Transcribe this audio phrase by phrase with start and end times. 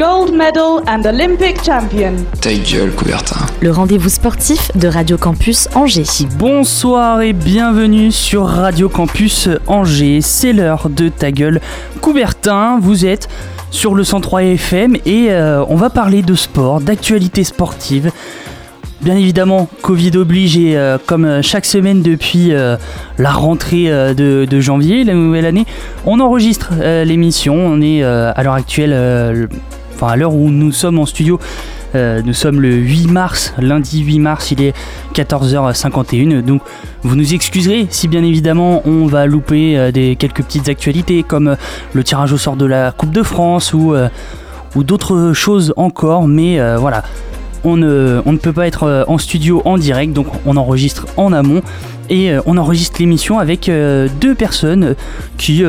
[0.00, 2.14] Gold medal and Olympic champion.
[2.40, 3.36] Ta gueule, Coubertin.
[3.60, 6.04] le rendez-vous sportif de Radio Campus Angers.
[6.38, 10.20] Bonsoir et bienvenue sur Radio Campus Angers.
[10.22, 11.60] C'est l'heure de ta gueule.
[12.00, 13.28] Coubertin, vous êtes
[13.70, 18.10] sur le 103 FM et euh, on va parler de sport, d'actualité sportive.
[19.02, 22.76] Bien évidemment, Covid oblige et euh, comme chaque semaine depuis euh,
[23.18, 25.64] la rentrée euh, de, de janvier, la nouvelle année,
[26.06, 27.54] on enregistre euh, l'émission.
[27.54, 29.48] On est euh, à l'heure actuelle, euh, le-
[30.00, 31.38] enfin à l'heure où nous sommes en studio,
[31.94, 34.74] euh, nous sommes le 8 mars, lundi 8 mars, il est
[35.14, 36.42] 14h51.
[36.42, 36.62] Donc
[37.02, 41.48] vous nous excuserez si bien évidemment on va louper euh, des, quelques petites actualités comme
[41.48, 41.56] euh,
[41.92, 43.94] le tirage au sort de la Coupe de France ou,
[44.76, 46.28] d'autres choses encore.
[46.28, 47.02] Mais voilà,
[47.64, 51.62] on ne, peut pas être en studio en direct, donc on enregistre en amont.
[52.08, 54.94] Et on enregistre l'émission avec deux personnes
[55.38, 55.64] qui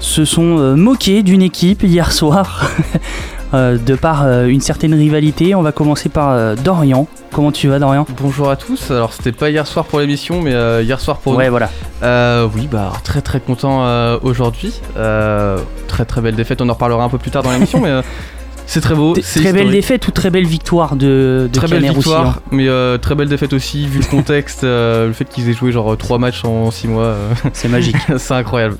[0.00, 2.70] se sont moquées d'une équipe hier soir.
[3.54, 7.06] euh, de par euh, une certaine rivalité, on va commencer par euh, Dorian.
[7.32, 8.06] Comment tu vas Dorian?
[8.20, 8.90] Bonjour à tous.
[8.90, 11.50] Alors c'était pas hier soir pour l'émission, mais hier soir pour Ouais nous.
[11.50, 11.70] voilà.
[12.54, 14.80] Oui, bah très très content aujourd'hui.
[14.94, 16.60] Très très belle défaite.
[16.62, 18.00] On en reparlera un peu plus tard dans l'émission, mais
[18.70, 19.14] c'est très beau.
[19.14, 22.98] Très belle défaite ou très belle victoire de, de Très belle victoire, Roussillon mais euh,
[22.98, 26.18] très belle défaite aussi, vu le contexte, euh, le fait qu'ils aient joué genre 3
[26.18, 27.96] matchs en 6 mois, euh, C'est magique.
[28.16, 28.76] c'est incroyable.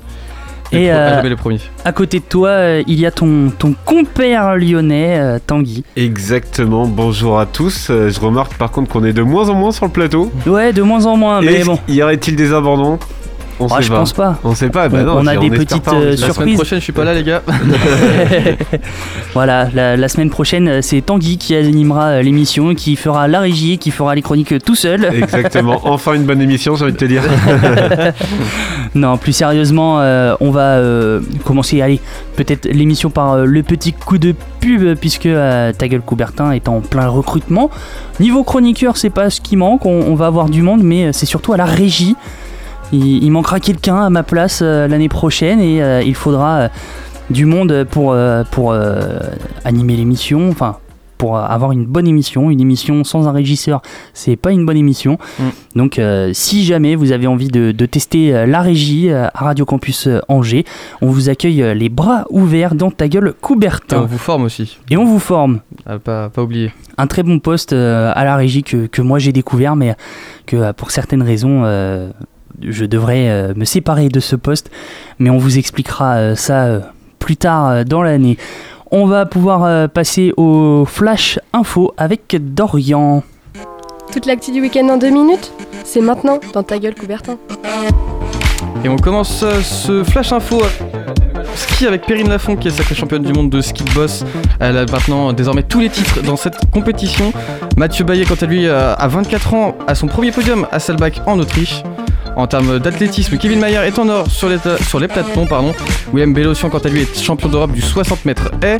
[0.73, 1.59] Et, euh, premiers.
[1.83, 5.83] À côté de toi, euh, il y a ton, ton compère lyonnais, euh, Tanguy.
[5.97, 7.89] Exactement, bonjour à tous.
[7.89, 10.31] Euh, je remarque par contre qu'on est de moins en moins sur le plateau.
[10.47, 11.77] Ouais, de moins en moins, mais bon.
[11.89, 12.99] Y aurait-il des abandons?
[13.63, 13.97] On Ah, sait je pas.
[13.99, 14.39] pense pas.
[14.43, 16.15] On sait pas, bah On- non, on a des petites, pas, on euh.
[16.19, 17.41] La semaine prochaine, je suis pas là, les gars.
[19.33, 23.77] voilà, la, la semaine prochaine, c'est Tanguy qui animera euh, l'émission, qui fera la régie,
[23.77, 25.05] qui fera les chroniques euh, tout seul.
[25.13, 27.23] Exactement, enfin une bonne émission, j'ai envie de te dire.
[28.93, 32.01] Non, plus sérieusement, euh, on va euh, commencer, allez,
[32.35, 36.67] peut-être l'émission par euh, le petit coup de pub, puisque euh, Ta gueule Coubertin est
[36.67, 37.69] en plein recrutement.
[38.19, 41.25] Niveau chroniqueur, c'est pas ce qui manque, on, on va avoir du monde, mais c'est
[41.25, 42.17] surtout à la régie.
[42.91, 46.67] Il, il manquera quelqu'un à ma place euh, l'année prochaine et euh, il faudra euh,
[47.29, 48.13] du monde pour,
[48.51, 48.75] pour
[49.63, 50.77] animer l'émission, enfin
[51.17, 52.49] pour avoir une bonne émission.
[52.49, 53.83] Une émission sans un régisseur,
[54.15, 55.19] c'est pas une bonne émission.
[55.39, 55.43] Mm.
[55.77, 59.43] Donc euh, si jamais vous avez envie de, de tester euh, la régie euh, à
[59.45, 60.65] Radio Campus Angers,
[61.01, 64.01] on vous accueille les bras ouverts dans ta gueule Et on Coubertin.
[64.01, 65.59] vous forme aussi, Et on vous forme.
[65.85, 66.73] à pas, pas oublier.
[66.97, 69.95] Un très bon poste à la régie que, que moi j'ai découvert, mais
[70.47, 71.63] que pour certaines raisons,
[72.61, 74.69] je devrais euh, me séparer de ce poste.
[75.19, 76.79] Mais on vous expliquera euh, ça euh,
[77.19, 78.37] plus tard euh, dans l'année.
[78.91, 83.23] On va pouvoir euh, passer au Flash Info avec Dorian.
[84.11, 85.53] Toute l'actu du week-end en deux minutes
[85.85, 87.37] C'est maintenant dans ta gueule Coubertin.
[88.83, 90.61] Et on commence euh, ce flash info
[91.55, 94.25] ski avec Perrine Lafont qui est sacrée championne du monde de ski de boss.
[94.59, 97.31] Elle a maintenant désormais tous les titres dans cette compétition.
[97.77, 101.39] Mathieu Baillet quant à lui a 24 ans à son premier podium à Selbach en
[101.39, 101.83] Autriche.
[102.35, 105.45] En termes d'athlétisme, Kevin Mayer est en or sur les, sur les plates-ponts.
[105.47, 105.73] Pardon.
[106.13, 108.77] William Bellossian, quant à lui, est champion d'Europe du 60 mètres haies.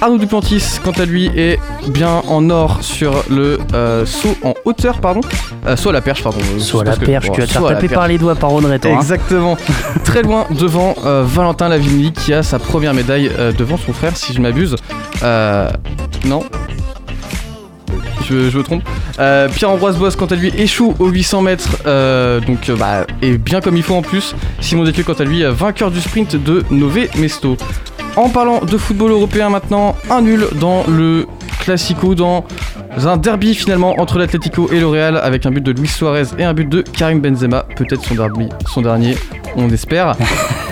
[0.00, 1.58] Arnaud Duplantis, quant à lui, est
[1.88, 5.00] bien en or sur le euh, saut en hauteur.
[5.00, 5.20] Pardon.
[5.66, 6.38] Euh, à la perche, pardon.
[6.58, 8.78] Soit la que- perche, tu vas te faire taper par les doigts par Audrey.
[8.78, 8.96] toi, hein.
[8.96, 9.56] Exactement.
[10.04, 14.32] Très loin devant euh, Valentin Lavigny qui a sa première médaille devant son frère, si
[14.32, 14.76] je ne m'abuse.
[16.24, 16.42] Non.
[18.28, 18.82] Je, je me trompe.
[19.18, 23.36] Euh, Pierre-Ambroise Boss, quant à lui, échoue aux 800 mètres, euh, donc euh, bah, et
[23.38, 24.34] bien comme il faut en plus.
[24.60, 27.56] Simon Desclés, quant à lui, vainqueur du sprint de Nové Mesto.
[28.16, 31.26] En parlant de football européen maintenant, un nul dans le
[31.60, 32.44] Classico, dans
[33.06, 36.44] un derby finalement entre l'Atlético et le Real, avec un but de Luis Suarez et
[36.44, 39.16] un but de Karim Benzema, peut-être son derby, son dernier,
[39.56, 40.16] on espère.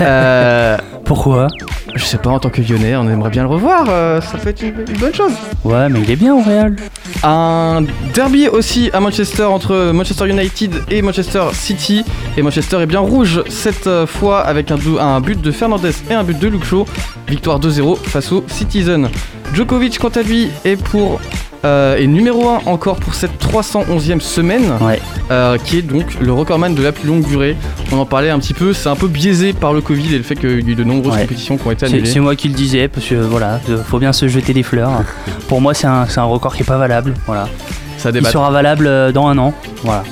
[0.03, 1.49] Euh, Pourquoi?
[1.95, 4.51] Je sais pas, en tant que Lyonnais, on aimerait bien le revoir, euh, ça peut
[4.51, 5.33] être une, une bonne chose.
[5.65, 6.77] Ouais, mais il est bien au Real.
[7.23, 7.85] Un
[8.15, 12.05] derby aussi à Manchester entre Manchester United et Manchester City.
[12.37, 16.25] Et Manchester est bien rouge cette euh, fois avec un, but de Fernandez et un
[16.25, 16.87] but de Luke Shaw.
[17.29, 19.11] Victoire 2-0 face aux Citizens.
[19.55, 21.21] Djokovic, quant à lui, est pour
[21.65, 24.73] euh, est numéro 1 encore pour cette 311e semaine,
[25.31, 27.57] euh, qui est donc le recordman de la plus longue durée.
[27.93, 30.25] On en parlait un petit peu, c'est un peu biaisé par le Covid et le
[30.25, 31.23] fait qu'il y a eu de nombreuses Ouais.
[31.23, 32.07] compétitions qui ont été annulées.
[32.07, 34.91] c'est moi qui le disais, parce que voilà, faut bien se jeter des fleurs.
[35.49, 37.15] Pour moi, c'est un, record qui est pas valable.
[37.27, 37.49] Voilà.
[37.99, 38.31] Ça Il débat.
[38.31, 39.53] sera valable euh, dans un an.
[39.85, 40.05] Voilà.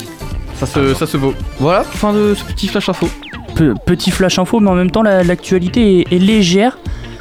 [0.59, 1.35] Ça se, ça se vaut.
[1.61, 3.09] Voilà, fin de ce petit flash info.
[3.55, 6.79] Pe- petit flash info, mais en même temps, la- l'actualité est, est légère.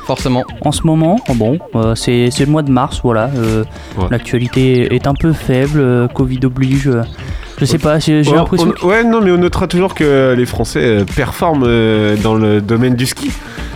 [0.08, 0.44] Forcément.
[0.62, 3.30] En ce moment, bon, euh, c'est le mois de mars, voilà.
[3.36, 3.64] euh,
[4.10, 6.88] L'actualité est un peu faible, euh, Covid oblige.
[6.88, 7.02] euh,
[7.60, 8.74] je sais pas, j'ai Ouais, l'impression.
[8.84, 12.62] on- ouais, non, mais on notera toujours que les Français euh, performent euh, dans le
[12.62, 13.32] domaine du ski.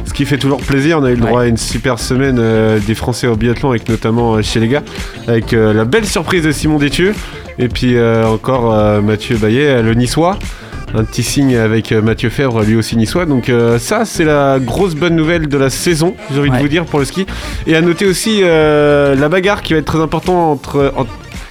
[0.06, 1.00] Ce qui fait toujours plaisir.
[1.00, 3.88] On a eu le droit à une super semaine euh, des Français au biathlon, avec
[3.89, 4.83] notamment euh, chez les gars,
[5.28, 7.13] avec euh, la belle surprise de Simon Détieux.
[7.60, 10.38] Et puis euh, encore euh, Mathieu Baillet, euh, le niçois.
[10.93, 13.25] Un petit signe avec euh, Mathieu Fèvre, lui aussi niçois.
[13.25, 16.67] Donc euh, ça, c'est la grosse bonne nouvelle de la saison, j'ai envie de vous
[16.67, 17.25] dire, pour le ski.
[17.67, 20.93] Et à noter aussi euh, la bagarre qui va être très importante entre...
[20.97, 21.05] en-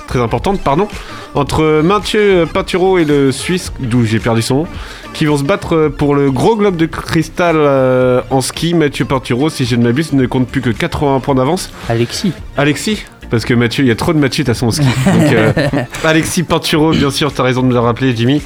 [0.06, 0.88] très importante, pardon,
[1.37, 4.66] entre Mathieu Pinturo et le Suisse, d'où j'ai perdu son nom,
[5.14, 8.75] qui vont se battre pour le gros globe de cristal euh, en ski.
[8.75, 11.70] Mathieu Pinturo, si je ne m'abuse, ne compte plus que 80 points d'avance.
[11.88, 12.32] Alexis.
[12.56, 14.84] Alexis parce que Mathieu, il y a trop de Mathieu à son ski.
[15.06, 15.52] Donc, euh,
[16.04, 18.43] Alexis Pinturo, bien sûr, t'as raison de me le rappeler, Jimmy.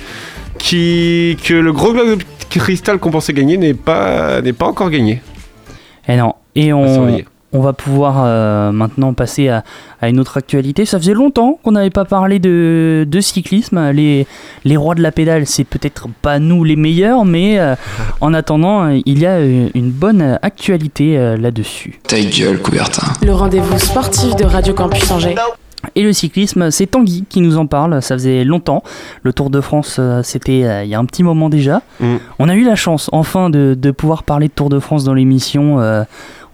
[0.65, 4.89] Qui, que le gros globe de cristal qu'on pensait gagner n'est pas, n'est pas encore
[4.89, 5.21] gagné.
[6.09, 6.33] Et non.
[6.55, 7.21] Et on,
[7.53, 9.63] on va pouvoir euh, maintenant passer à,
[10.01, 10.87] à une autre actualité.
[10.87, 13.91] Ça faisait longtemps qu'on n'avait pas parlé de, de cyclisme.
[13.91, 14.27] Les,
[14.65, 17.75] les rois de la pédale, c'est peut-être pas nous les meilleurs, mais euh,
[18.23, 22.01] en attendant, il y a euh, une bonne actualité euh, là-dessus.
[22.09, 23.13] Ta gueule, Coubertin.
[23.23, 25.35] Le rendez-vous sportif de Radio Campus Angers.
[25.95, 28.01] Et le cyclisme, c'est Tanguy qui nous en parle.
[28.03, 28.83] Ça faisait longtemps.
[29.23, 31.83] Le Tour de France, euh, c'était euh, il y a un petit moment déjà.
[32.01, 32.17] Mm.
[32.39, 35.15] On a eu la chance, enfin, de, de pouvoir parler de Tour de France dans
[35.15, 36.05] l'émission euh,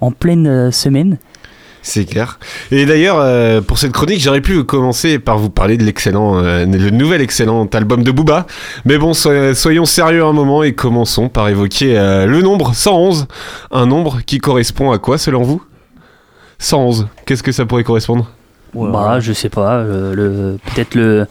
[0.01, 1.19] en pleine semaine.
[1.83, 2.39] C'est clair.
[2.71, 6.67] Et d'ailleurs, euh, pour cette chronique, j'aurais pu commencer par vous parler de l'excellent, euh,
[6.67, 8.47] le nouvel excellent album de Booba.
[8.85, 13.27] Mais bon, so- soyons sérieux un moment et commençons par évoquer euh, le nombre 111.
[13.71, 15.63] Un nombre qui correspond à quoi selon vous?
[16.59, 17.09] 111.
[17.25, 18.31] Qu'est-ce que ça pourrait correspondre?
[18.75, 21.27] Bah, je sais pas, euh, le, peut-être le,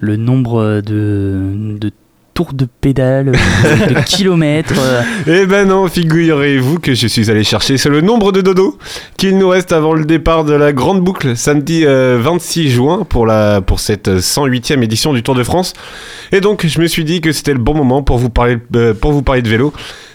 [0.00, 1.90] le nombre de, de
[2.34, 4.74] tours de pédale, de, de kilomètres.
[4.78, 5.02] euh.
[5.26, 8.78] Eh ben non, figurez-vous que je suis allé chercher, c'est le nombre de dodo
[9.16, 13.26] qu'il nous reste avant le départ de la grande boucle, samedi euh, 26 juin, pour,
[13.26, 15.72] la, pour cette 108e édition du Tour de France.
[16.30, 18.94] Et donc, je me suis dit que c'était le bon moment pour vous parler, euh,
[18.94, 19.72] pour vous parler de vélo.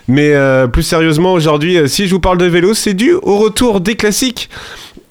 [0.07, 3.37] Mais euh, plus sérieusement, aujourd'hui, euh, si je vous parle de vélo, c'est dû au
[3.37, 4.49] retour des classiques.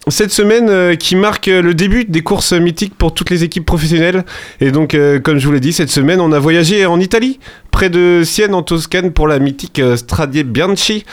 [0.09, 3.65] Cette semaine euh, qui marque euh, le début des courses mythiques pour toutes les équipes
[3.65, 4.25] professionnelles.
[4.61, 7.39] Et donc, euh, comme je vous l'ai dit, cette semaine, on a voyagé en Italie,
[7.71, 11.05] près de Sienne en Toscane, pour la mythique Stradie Bianchi.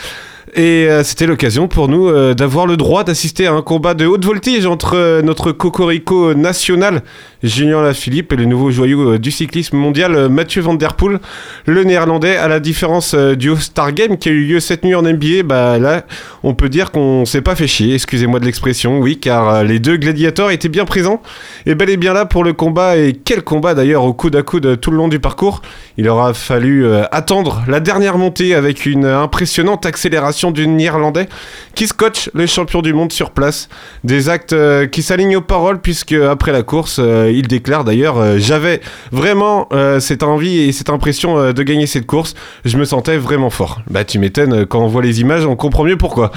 [0.56, 4.66] Et c'était l'occasion pour nous d'avoir le droit d'assister à un combat de haute voltige
[4.66, 7.02] entre notre cocorico national,
[7.42, 11.20] Julien Lafilippe, et le nouveau joyau euh, du cyclisme mondial, euh, Mathieu Van Der Poel,
[11.64, 12.36] le néerlandais.
[12.36, 15.78] À la différence euh, du All-Star Game qui a eu lieu cette nuit en NBA,
[15.78, 16.04] là,
[16.42, 19.96] on peut dire qu'on s'est pas fait chier, excusez-moi de l'expression, oui, car les deux
[19.96, 21.22] gladiateurs étaient bien présents
[21.64, 22.96] et bel et bien là pour le combat.
[22.98, 25.62] Et quel combat d'ailleurs au coude à coude tout le long du parcours.
[25.96, 31.28] Il aura fallu attendre la dernière montée avec une impressionnante accélération du néerlandais
[31.74, 33.68] qui scotche le champion du monde sur place.
[34.04, 34.54] Des actes
[34.90, 37.00] qui s'alignent aux paroles puisque après la course,
[37.30, 38.80] il déclare d'ailleurs euh, J'avais
[39.12, 42.34] vraiment euh, cette envie et cette impression euh, de gagner cette course.
[42.64, 43.80] Je me sentais vraiment fort.
[43.90, 46.30] Bah tu m'étonnes, euh, quand on voit les images, on comprend mieux pourquoi.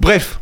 [0.00, 0.40] Bref.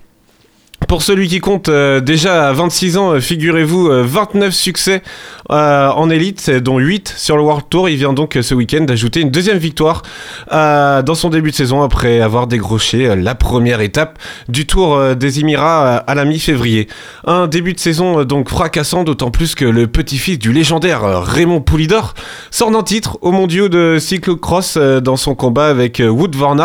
[0.86, 5.02] Pour celui qui compte euh, déjà à 26 ans, euh, figurez-vous, euh, 29 succès
[5.50, 7.90] euh, en élite, dont 8 sur le World Tour.
[7.90, 10.02] Il vient donc ce week-end d'ajouter une deuxième victoire
[10.50, 14.18] dans son début de saison après avoir décroché euh, la première étape
[14.48, 16.88] du Tour des Émirats à la mi-février.
[17.26, 22.14] Un début de saison donc fracassant, d'autant plus que le petit-fils du légendaire Raymond Poulidor
[22.50, 26.56] sort d'un titre au mondiaux de cyclocross dans son combat avec Wood Van.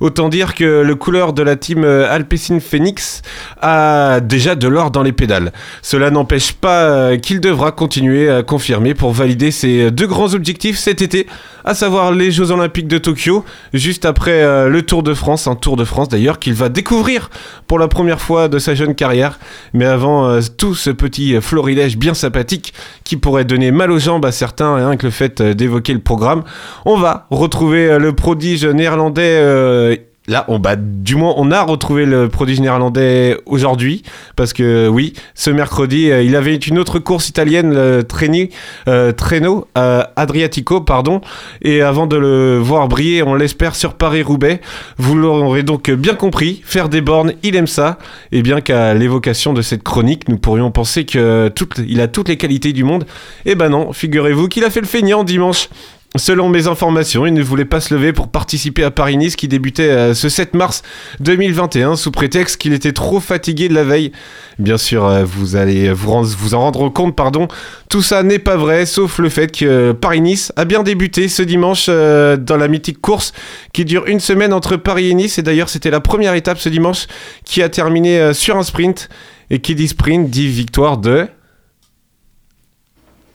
[0.00, 3.22] Autant dire que le couleur de la team Alpecin Phoenix
[3.60, 5.52] a déjà de l'or dans les pédales.
[5.82, 10.78] Cela n'empêche pas euh, qu'il devra continuer à confirmer pour valider ses deux grands objectifs
[10.78, 11.26] cet été,
[11.64, 15.54] à savoir les Jeux Olympiques de Tokyo, juste après euh, le Tour de France, un
[15.54, 17.30] Tour de France d'ailleurs qu'il va découvrir
[17.66, 19.38] pour la première fois de sa jeune carrière.
[19.72, 22.74] Mais avant euh, tout ce petit florilège bien sympathique
[23.04, 26.42] qui pourrait donner mal aux jambes à certains, rien que le fait d'évoquer le programme,
[26.84, 30.06] on va retrouver le prodige néerlandais.
[30.28, 34.02] Euh, là, on, bah, du moins, on a retrouvé le prodige néerlandais aujourd'hui,
[34.36, 38.50] parce que oui, ce mercredi, euh, il avait une autre course italienne, le Treni,
[38.88, 39.12] euh,
[39.78, 41.20] euh, Adriatico, pardon,
[41.62, 44.60] et avant de le voir briller, on l'espère sur Paris-Roubaix,
[44.98, 47.98] vous l'aurez donc bien compris, faire des bornes, il aime ça,
[48.32, 52.28] et bien qu'à l'évocation de cette chronique, nous pourrions penser que toutes, il a toutes
[52.28, 53.06] les qualités du monde,
[53.44, 55.68] et ben non, figurez-vous qu'il a fait le feignant dimanche.
[56.16, 59.90] Selon mes informations, il ne voulait pas se lever pour participer à Paris-Nice qui débutait
[59.90, 60.82] euh, ce 7 mars
[61.20, 64.12] 2021 sous prétexte qu'il était trop fatigué de la veille.
[64.58, 67.48] Bien sûr, euh, vous allez vous, en rendre compte, pardon.
[67.88, 71.42] Tout ça n'est pas vrai, sauf le fait que euh, Paris-Nice a bien débuté ce
[71.42, 73.32] dimanche euh, dans la mythique course
[73.72, 75.38] qui dure une semaine entre Paris et Nice.
[75.38, 77.06] Et d'ailleurs, c'était la première étape ce dimanche
[77.44, 79.08] qui a terminé euh, sur un sprint.
[79.48, 81.28] Et qui dit sprint dit victoire de...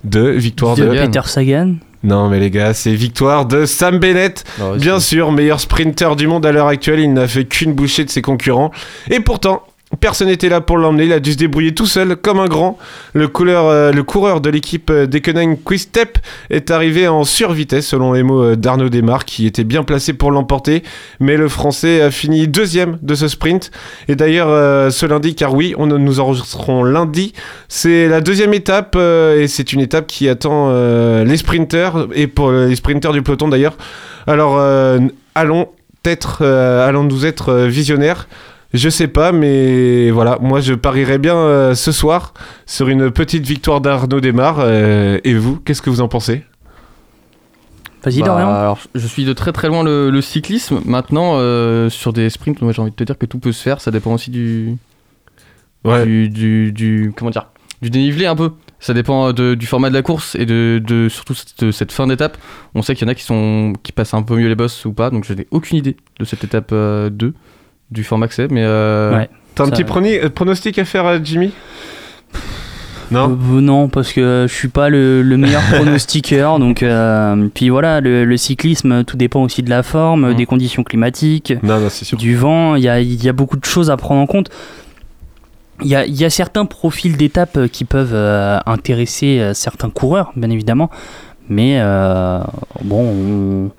[0.04, 0.90] De victoire de...
[0.90, 1.06] Sagan.
[1.06, 1.76] Peter Sagan.
[2.04, 4.44] Non mais les gars, c'est victoire de Sam Bennett.
[4.60, 7.74] Ah ouais, Bien sûr, meilleur sprinter du monde à l'heure actuelle, il n'a fait qu'une
[7.74, 8.72] bouchée de ses concurrents.
[9.10, 9.64] Et pourtant,
[10.00, 12.78] personne n'était là pour l'emmener, il a dû se débrouiller tout seul comme un grand.
[13.14, 16.18] Le, euh, coureur de l'équipe euh, d'Ekenheim Quick-Step
[16.50, 20.32] est arrivé en survitesse selon les mots euh, d'Arnaud Desmar qui était bien placé pour
[20.32, 20.84] l'emporter.
[21.20, 23.72] Mais le français a fini deuxième de ce sprint.
[24.08, 27.34] Et d'ailleurs, euh, ce lundi, car oui, on, nous enregistrerons lundi,
[27.68, 30.72] c'est la deuxième étape et c'est une étape qui attend
[31.24, 33.76] les sprinters et pour les sprinters du peloton d'ailleurs.
[34.26, 34.60] Alors,
[35.36, 35.68] allons
[36.06, 38.28] être, euh, allons-nous être visionnaires?
[38.74, 42.34] Je sais pas, mais voilà, moi je parierais bien euh, ce soir
[42.66, 44.58] sur une petite victoire d'Arnaud Desmar.
[44.60, 46.44] euh, et vous, qu'est-ce que vous en pensez?
[48.04, 48.50] Vas-y, Bah, Dorian.
[48.50, 50.80] alors, je suis de très très loin le, le cyclisme.
[50.86, 53.62] Maintenant, euh, sur des sprints, moi j'ai envie de te dire que tout peut se
[53.62, 53.82] faire.
[53.82, 54.78] Ça dépend aussi du,
[55.84, 56.06] Ouais.
[56.06, 57.48] du, du, du- comment dire,
[57.82, 58.52] du dénivelé un peu.
[58.80, 62.08] Ça dépend de- du format de la course et de, de surtout cette, cette fin
[62.08, 62.38] d'étape.
[62.74, 64.86] On sait qu'il y en a qui sont qui passent un peu mieux les bosses
[64.86, 65.10] ou pas.
[65.12, 67.34] Donc je n'ai aucune idée de cette étape euh, 2
[67.92, 68.50] du format que c'est.
[68.52, 69.30] Mais euh, Ouais.
[69.56, 71.52] T'as un petit proni- euh, pronostic à faire, Jimmy?
[73.12, 73.30] Non?
[73.32, 76.60] Euh, non, parce que je suis pas le, le meilleur pronostiqueur.
[76.60, 80.36] donc, euh, puis voilà, le, le cyclisme, tout dépend aussi de la forme, Mhm.
[80.36, 82.18] des conditions climatiques, Non, non, c'est sûr.
[82.18, 82.76] du vent.
[82.76, 84.50] Il y a, il y a beaucoup de choses à prendre en compte.
[85.84, 90.32] Il y a, il y a certains profils d'étapes qui peuvent euh, intéresser certains coureurs,
[90.38, 90.90] bien évidemment.
[91.50, 92.40] Mais euh,
[92.84, 93.72] bon, on-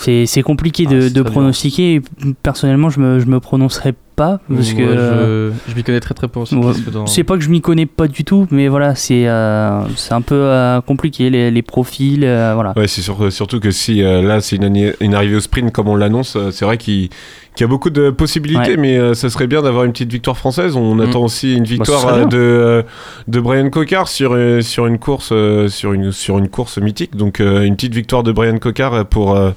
[0.00, 2.02] c'est c'est compliqué Ah, de, c'est de très prononcer.
[2.42, 4.40] Personnellement, je me, je me prononcerai pas.
[4.52, 6.72] Parce que, euh, je, je m'y connais très très peu en Ouais,
[7.06, 10.22] c'est pas que je m'y connais pas du tout, mais voilà, c'est euh, c'est un
[10.22, 12.72] peu euh, compliqué, les, les profils, euh, voilà.
[12.76, 15.86] Ouais, c'est sûr- surtout que si euh, là c'est une, une arrivée au sprint comme
[15.86, 17.10] on l'annonce, c'est vrai qu'il
[17.58, 18.76] qu'il y a beaucoup de possibilités, Ouais.
[18.76, 20.76] mais euh, ça serait bien d'avoir une petite victoire française.
[20.76, 21.00] On Mm.
[21.00, 22.82] attend aussi une ce victoire euh, de, euh,
[23.26, 27.16] de Brian Cocard sur, euh, sur une course euh, sur une sur une course mythique.
[27.16, 29.50] Donc euh, une petite victoire de Brian Cocard pour euh,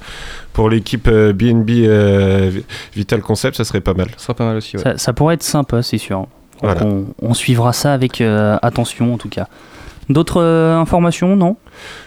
[0.53, 2.49] pour l'équipe BNB euh,
[2.95, 4.07] Vital Concept, ça serait pas mal.
[4.17, 4.77] Sera pas mal aussi.
[4.77, 4.83] Ouais.
[4.83, 6.25] Ça, ça pourrait être sympa, c'est sûr.
[6.63, 6.83] Voilà.
[6.83, 9.47] on, on suivra ça avec euh, attention en tout cas.
[10.09, 11.55] D'autres euh, informations, non?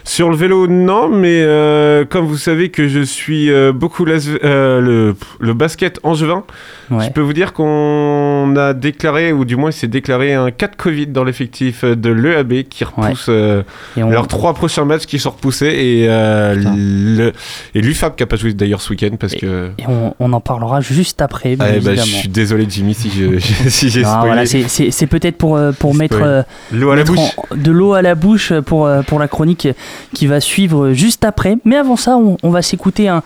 [0.03, 5.15] Sur le vélo, non, mais euh, comme vous savez que je suis euh, beaucoup le,
[5.39, 6.43] le basket angevin,
[6.91, 7.05] Ouais.
[7.05, 10.67] je peux vous dire qu'on a déclaré, ou du moins il s'est déclaré un cas
[10.67, 13.63] de Covid dans l'effectif de l'EAB qui repousse on,
[14.11, 17.31] leurs trois prochains matchs qui sont repoussés et, le,
[17.73, 19.71] et l'UFAB qui n'a pas joué d'ailleurs ce week-end parce que.
[19.79, 23.09] et on, on en parlera juste après, Ah, eh ben, je suis désolé Jimmy si
[23.67, 24.27] si j'ai Non, spoilé.
[24.27, 27.17] voilà, c'est- peut-être pour, pour mettre L'eau à la bouche.
[27.17, 29.67] en- de l'eau à la bouche pour, euh, pour la chronique
[30.13, 31.57] qui va suivre juste après.
[31.65, 33.21] Mais avant ça, on, on va s'écouter un,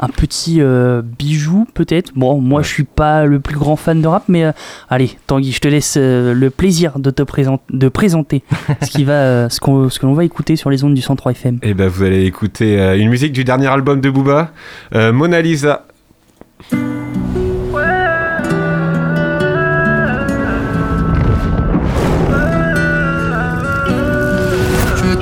[0.00, 2.12] un petit euh, bijou peut-être.
[2.14, 4.52] Bon, moi je suis pas le plus grand fan de rap, mais euh,
[4.88, 8.42] allez, Tanguy, je te laisse euh, le plaisir de te présenter, de présenter
[8.82, 11.32] ce, qui va, ce, qu'on- ce que l'on va écouter sur les ondes du 103
[11.32, 11.58] FM.
[11.62, 14.52] Et ben vous allez écouter une musique du dernier album de Booba,
[14.94, 15.84] Mona Lisa.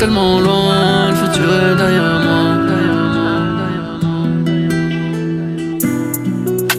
[0.09, 2.47] Le futur est derrière moi.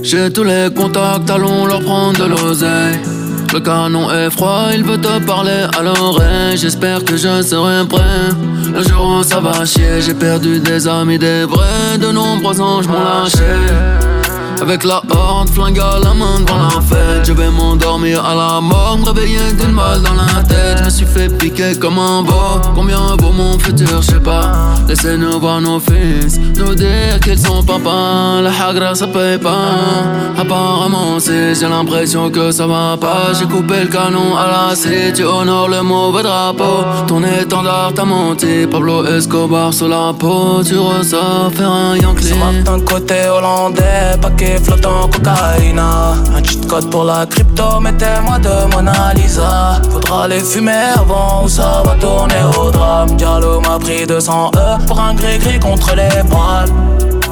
[0.03, 2.99] J'ai tous les contacts, allons leur prendre de l'oseille.
[3.53, 6.55] Le canon est froid, il veut te parler à l'oreille.
[6.55, 8.29] J'espère que je serai prêt.
[8.73, 11.97] Le jour où ça va chier, j'ai perdu des amis, des vrais.
[11.99, 13.43] De nombreux anges m'ont lâché.
[14.61, 17.25] Avec la horde, flingue à la main devant la fête.
[17.25, 20.79] Je vais m'endormir à la mort, me réveiller d'une balle dans la tête.
[20.79, 24.75] Je me suis fait piquer comme un veau Combien vaut mon futur, je sais pas.
[24.87, 29.75] Laissez-nous voir nos fils Nous dire qu'ils sont papa La hagra ça paye pas.
[30.37, 33.33] Apparemment c'est j'ai l'impression que ça va pas.
[33.37, 36.83] J'ai coupé le canon à la scie Tu honores le mauvais drapeau.
[37.05, 38.65] Ton étendard t'a menti.
[38.69, 40.63] Pablo Escobar sur la peau.
[40.65, 42.23] Tu ressors faire un Yankee.
[42.23, 45.79] Ce matin côté hollandais, paquet paquet flottant cocaïne.
[45.79, 49.81] Un cheat code pour la crypto, mettez-moi de Mona Lisa.
[49.91, 53.15] Faudra les fumer avant ou ça va tourner au drame.
[53.15, 56.69] Diallo m'a pris 200 E pour un gris-gris contre les poils.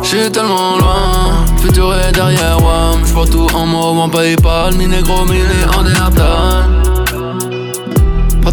[0.02, 5.26] J'suis tellement loin, futur est derrière WAM J'vois tout en mauve en Paypal, mi négro,
[5.26, 6.75] mi néandertal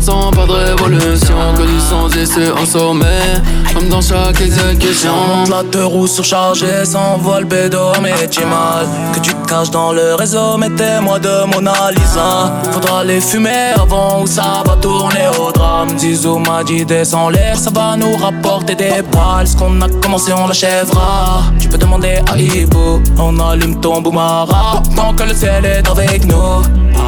[0.03, 3.41] sang, pas de révolution, que du sang c'est en sommet,
[3.75, 5.45] comme dans chaque exécution.
[5.49, 8.87] La deux roues surchargée, s'envole bédo, mais tu mal.
[9.15, 12.53] Que tu te caches dans le réseau, mettez-moi de Mona Lisa.
[12.73, 15.97] Faudra les fumer avant ou ça va tourner au drame.
[15.99, 19.47] Zizou m'a dit descends l'air, ça va nous rapporter des balles.
[19.47, 21.43] Ce qu'on a commencé, on l'achèvera.
[21.61, 24.83] Tu peux demander à Ibo, on allume ton boumara.
[24.97, 26.63] Tant que le ciel est avec nous.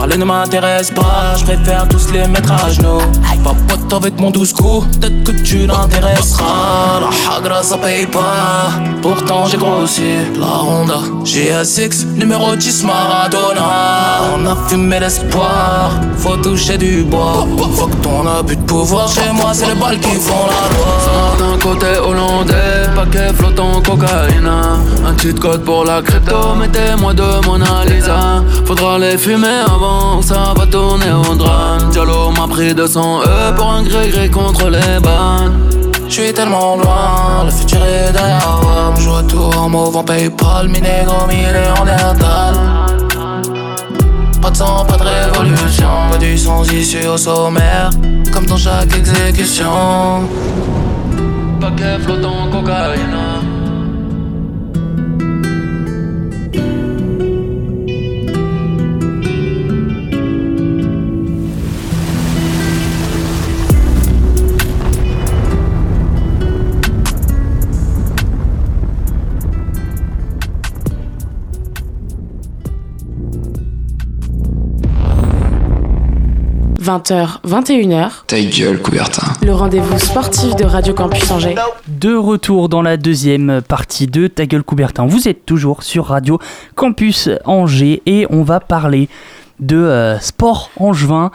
[0.05, 3.01] Parler ne m'intéresse pas, je préfère tous les mettre à genoux.
[3.43, 7.01] Pas pote avec mon douce coup, peut-être que tu l'intéresseras.
[7.01, 8.69] La hagra ça paye pas,
[9.01, 10.03] pourtant j'ai grossi.
[10.39, 13.63] La Honda, GS6, numéro 10 Maradona.
[14.35, 17.47] On a fumé l'espoir, faut toucher du bois.
[17.75, 20.95] Faut que ton abus de pouvoir chez moi, c'est les balles qui font la loi.
[21.39, 24.51] D'un côté hollandais, paquet flottant cocaïne.
[25.07, 28.43] Un cheat code pour la crypto, mettez-moi de Mona Lisa.
[28.65, 31.91] Faudra les fumer avant, ça va tourner au drame?
[31.91, 35.61] Diallo m'a pris 200 E pour un gré-gré contre les bannes.
[36.09, 38.95] J'suis tellement loin, le futur est derrière moi.
[38.99, 42.55] Joue tout en mauve en Paypal, mi négro, mi néandertal.
[44.41, 47.91] Pas de sang, pas de révolution, pas du sans issue au sommaire,
[48.33, 50.29] comme dans chaque exécution.
[51.61, 53.54] Paquet flottant cocaïne.
[76.85, 78.11] «20h, 21h.
[78.27, 79.33] Ta gueule, Coubertin.
[79.43, 81.55] Le rendez-vous sportif de Radio Campus Angers.
[81.89, 85.07] De retour dans la deuxième partie de Ta gueule, Coubertin.
[85.07, 86.39] Vous êtes toujours sur Radio
[86.75, 89.09] Campus Angers et on va parler
[89.61, 91.31] de euh, sport angevin.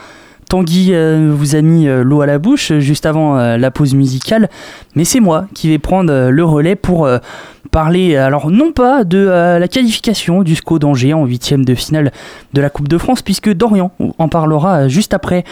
[0.49, 3.95] Tanguy euh, vous a mis euh, l'eau à la bouche juste avant euh, la pause
[3.95, 4.49] musicale,
[4.95, 7.17] mais c'est moi qui vais prendre euh, le relais pour euh,
[7.71, 12.11] parler, alors non pas de euh, la qualification du SCO d'Angers en huitième de finale
[12.53, 15.43] de la Coupe de France, puisque Dorian en parlera euh, juste après.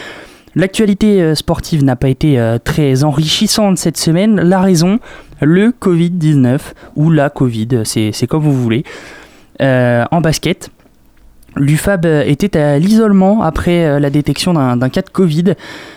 [0.54, 4.40] L'actualité euh, sportive n'a pas été très enrichissante cette semaine.
[4.40, 4.98] La raison,
[5.40, 6.58] le Covid-19
[6.96, 8.84] ou la Covid, c'est comme vous voulez.
[9.60, 10.70] En basket,
[11.56, 15.54] l'UFAB était à l'isolement après euh, la détection d'un cas de Covid.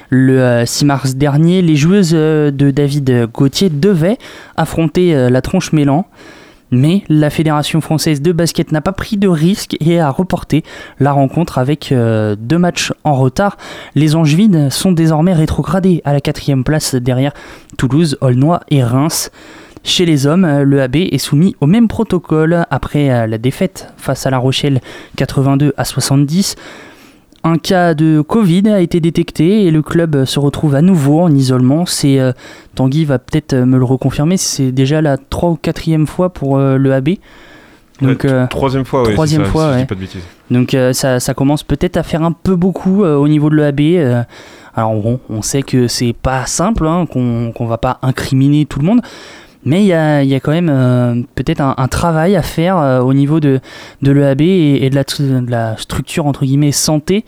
[0.10, 4.18] Le euh, 6 mars dernier, les joueuses euh, de David Gauthier devaient
[4.58, 6.06] affronter euh, la tronche Mélan.
[6.72, 10.64] Mais la Fédération française de basket n'a pas pris de risque et a reporté
[11.00, 13.58] la rencontre avec euh, deux matchs en retard.
[13.94, 17.34] Les Angevines sont désormais rétrogradés à la quatrième place derrière
[17.78, 19.32] Toulouse, Aulnois et Reims.
[19.84, 23.92] Chez les hommes, euh, le AB est soumis au même protocole après euh, la défaite
[23.98, 24.80] face à La Rochelle
[25.18, 26.56] 82 à 70.
[27.44, 31.32] Un cas de Covid a été détecté et le club se retrouve à nouveau en
[31.32, 31.88] isolement.
[31.88, 32.34] C'est euh,
[32.76, 34.38] Tanguy va peut-être me le reconfirmer.
[34.38, 37.10] C'est déjà la 3 ou 4 fois pour euh, le AB.
[38.00, 39.86] Donc, euh, troisième fois, ouais, troisième ça, fois, si je dis ouais.
[39.86, 40.24] pas de bêtises.
[40.50, 44.26] Donc ça, ça commence peut-être à faire un peu beaucoup au niveau de l'EAB.
[44.76, 48.80] alors bon, on sait que c'est pas simple, hein, qu'on qu'on va pas incriminer tout
[48.80, 49.02] le monde.
[49.64, 53.00] Mais il y a, y a quand même euh, peut-être un, travail à faire euh,
[53.00, 53.60] au niveau de,
[54.02, 57.26] de l'EAB et, de, la, de la structure entre guillemets santé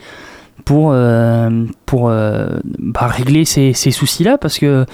[0.64, 4.84] pour, euh, pour bah, régler ces, soucis-là parce que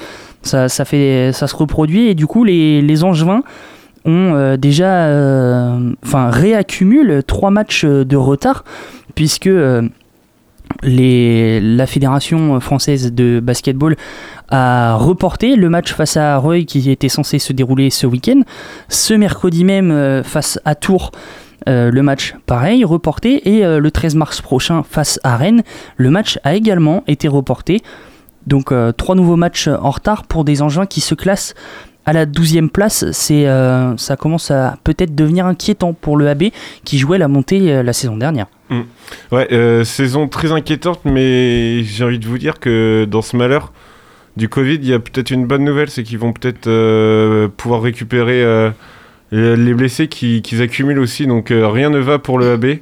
[0.42, 3.42] ça, ça, fait, ça se reproduit et du coup les, les Angevins
[4.04, 5.76] ont déjà
[6.14, 8.64] réaccumulent trois matchs de retard
[9.14, 9.50] puisque
[10.82, 13.96] la fédération française de basketball
[14.48, 18.40] a reporté le match face à Reuil qui était censé se dérouler ce week-end.
[18.88, 21.12] Ce mercredi même euh, face à Tours,
[21.68, 25.62] euh, le match pareil reporté et euh, le 13 mars prochain face à Rennes,
[25.96, 27.80] le match a également été reporté.
[28.46, 31.54] Donc trois nouveaux matchs en retard pour des engins qui se classent
[32.06, 36.44] à la 12e place, ça commence à peut-être devenir inquiétant pour le AB
[36.82, 38.46] qui jouait la montée la saison dernière.
[38.70, 38.80] Mm.
[39.32, 43.72] Ouais, euh, saison très inquiétante, mais j'ai envie de vous dire que dans ce malheur
[44.36, 47.82] du Covid, il y a peut-être une bonne nouvelle, c'est qu'ils vont peut-être euh, pouvoir
[47.82, 48.70] récupérer euh,
[49.32, 52.78] les blessés qui- qu'ils accumulent aussi, donc rien ne va pour le AB.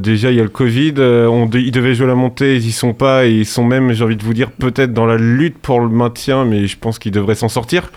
[0.00, 2.92] Déjà, il y a le Covid, on ils devaient jouer la montée, ils y sont
[2.92, 5.80] pas, et ils sont même, j'ai envie de vous dire, peut-être dans la lutte pour
[5.80, 7.90] le maintien, mais je pense qu'ils devraient s'en sortir.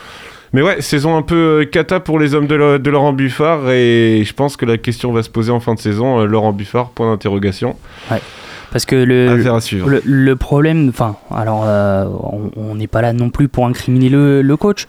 [0.54, 4.34] Mais ouais, saison un peu euh, cata pour les hommes de, Laurent Buffard et je
[4.34, 6.20] pense que la question va se poser en fin de saison.
[6.20, 7.76] euh, Laurent Buffard, point d'interrogation.
[8.72, 12.06] Parce que le, problème, enfin, alors euh,
[12.56, 14.88] on- n'est pas là non plus pour incriminer le, le coach,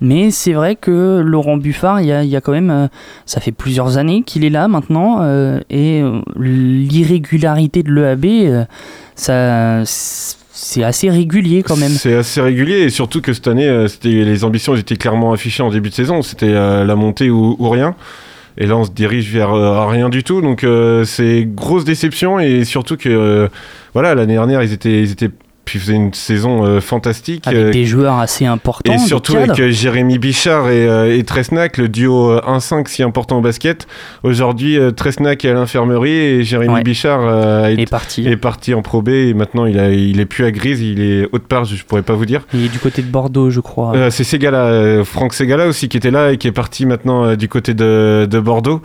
[0.00, 2.86] mais c'est vrai que Laurent Buffard, il y a, il y a quand même, euh,
[3.26, 6.02] ça fait plusieurs années qu'il est là maintenant, euh, et
[6.38, 8.66] l'irrégularité de l'EAB,
[9.14, 9.82] ça,
[10.60, 11.90] c'est assez régulier quand même.
[11.90, 15.70] C'est assez régulier et surtout que cette année, euh, les ambitions étaient clairement affichées en
[15.70, 16.20] début de saison.
[16.20, 17.94] C'était euh, la montée ou, rien.
[18.56, 20.40] Et là, on se dirige vers euh, rien du tout.
[20.40, 20.66] Donc,
[21.04, 23.48] c'est grosse déception et surtout que,
[23.94, 25.30] voilà, l'année dernière, ils étaient,
[25.68, 27.46] puis ils faisaient une saison euh, fantastique.
[27.46, 28.90] Avec euh, des joueurs assez importants.
[28.90, 33.36] et surtout avec euh, Jérémy Bichard et, et Tresnac, le duo euh, 1-5 si important
[33.36, 33.86] au basket.
[34.22, 36.82] Aujourd'hui, Tresnac est à l'infirmerie et Jérémy Ouais.
[36.82, 38.26] Bichard est, est parti.
[38.26, 41.02] est parti en Pro B et maintenant il, a, il est plus à Grise, il
[41.02, 42.46] est autre part, je, je pourrais pas vous dire.
[42.54, 43.92] Il est du côté de Bordeaux, je crois.
[44.10, 47.74] C'est Segala, Franck Segala aussi qui était là et qui est parti maintenant du côté
[47.74, 48.80] de, de Bordeaux.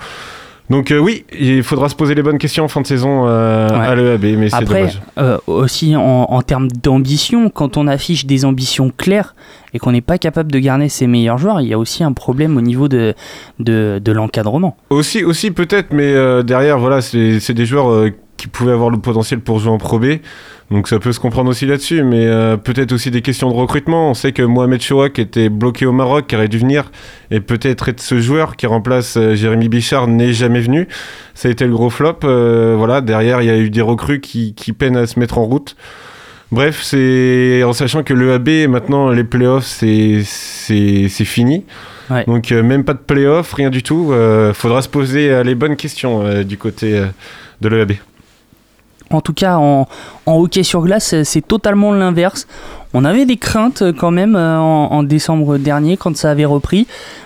[0.69, 3.67] Donc euh, oui, il faudra se poser les bonnes questions en fin de saison euh,
[3.69, 3.75] Ouais.
[3.85, 5.01] à l'EAB, mais c'est dommage.
[5.17, 9.35] euh, aussi en, en termes d'ambition, quand on affiche des ambitions claires
[9.73, 12.13] et qu'on n'est pas capable de garder ses meilleurs joueurs, il y a aussi un
[12.13, 13.13] problème au niveau de,
[13.59, 14.77] de, de l'encadrement.
[14.89, 19.59] Aussi, aussi peut-être, mais derrière, voilà, c'est des joueurs qui pouvaient avoir le potentiel pour
[19.59, 20.05] jouer en Pro B.
[20.71, 24.09] Donc ça peut se comprendre aussi là-dessus, mais euh, peut-être aussi des questions de recrutement.
[24.09, 26.91] On sait que Mohamed Chouak était bloqué au Maroc, qui aurait dû venir,
[27.31, 30.87] et peut-être être ce joueur qui remplace euh, Jérémy Bichard n'est jamais venu.
[31.35, 32.19] Ça a été le gros flop.
[32.23, 35.37] Euh, voilà, derrière, il y a eu des recrues qui, qui peinent à se mettre
[35.37, 35.75] en route.
[36.51, 40.23] Bref, c'est en sachant que l'EAB, maintenant, les playoffs, c'est
[41.09, 41.65] fini.
[42.09, 42.25] Ouais.
[42.25, 44.11] Donc euh, même pas de playoffs, rien du tout.
[44.11, 47.01] Euh, faudra se poser euh, les bonnes questions du côté
[47.61, 47.93] de l'EAB.
[49.13, 49.87] En tout cas, en,
[50.25, 52.47] hockey sur glace, c'est totalement l'inverse.
[52.95, 56.85] On avait des craintes euh, quand même euh, en, décembre dernier quand ça avait repris,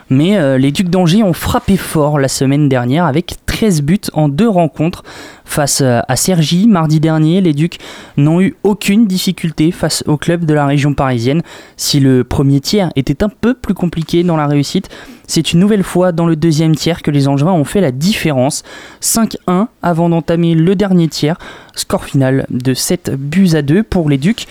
[0.09, 4.29] mais euh, les Ducs d'Angers ont frappé fort la semaine dernière avec 13 buts en
[4.29, 5.03] deux rencontres
[5.43, 7.41] face à Sergi mardi dernier.
[7.41, 7.79] Les Ducs
[8.15, 11.41] n'ont eu aucune difficulté face au club de la région parisienne.
[11.75, 14.89] Si le premier tiers était un peu plus compliqué dans la réussite,
[15.25, 18.63] c'est une nouvelle fois dans le deuxième tiers que les Angevins ont fait la différence.
[19.01, 21.37] 5-1 avant d'entamer le dernier tiers.
[21.75, 24.47] Score final de 7 buts à 2 pour les Ducs.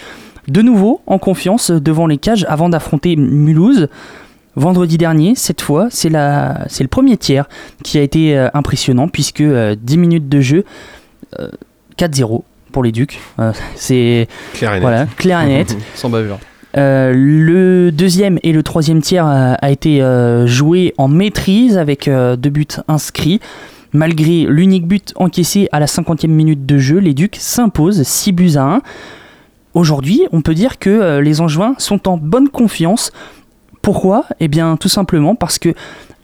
[0.49, 3.89] De nouveau en confiance devant les cages avant d'affronter Mulhouse.
[4.55, 7.47] Vendredi dernier, cette fois, c'est la- c'est le premier tiers
[7.85, 10.65] qui a été euh, impressionnant puisque euh, 10 minutes de jeu,
[11.39, 11.49] euh,
[11.99, 13.21] 4-0 pour les Ducs.
[13.39, 14.81] Euh, c'est Clair et net.
[14.83, 15.77] voilà, clair et net.
[15.95, 16.39] Sans bavure.
[16.79, 22.07] Euh, le deuxième et le troisième tiers a, a été euh, joué en maîtrise avec
[22.09, 23.41] euh, deux buts inscrits.
[23.93, 28.53] Malgré l'unique but encaissé à la 50e minute de jeu, les Ducs s'imposent 6 buts
[28.57, 28.81] à 1.
[29.77, 33.13] Aujourd'hui, on peut dire que euh, les Angevins sont en bonne confiance.
[33.83, 34.25] Pourquoi?
[34.41, 35.75] Eh bien, tout simplement parce que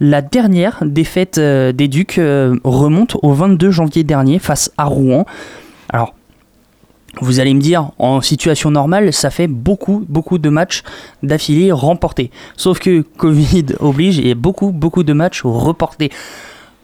[0.01, 5.27] la dernière défaite euh, des Ducs euh, remonte au 22 janvier dernier face à Rouen.
[5.91, 6.15] Alors,
[7.21, 10.83] vous allez me dire, en situation normale, ça fait beaucoup, beaucoup de matchs
[11.23, 12.31] d'affilée remportés.
[12.57, 16.11] Sauf que Covid oblige et beaucoup, beaucoup de matchs reportés.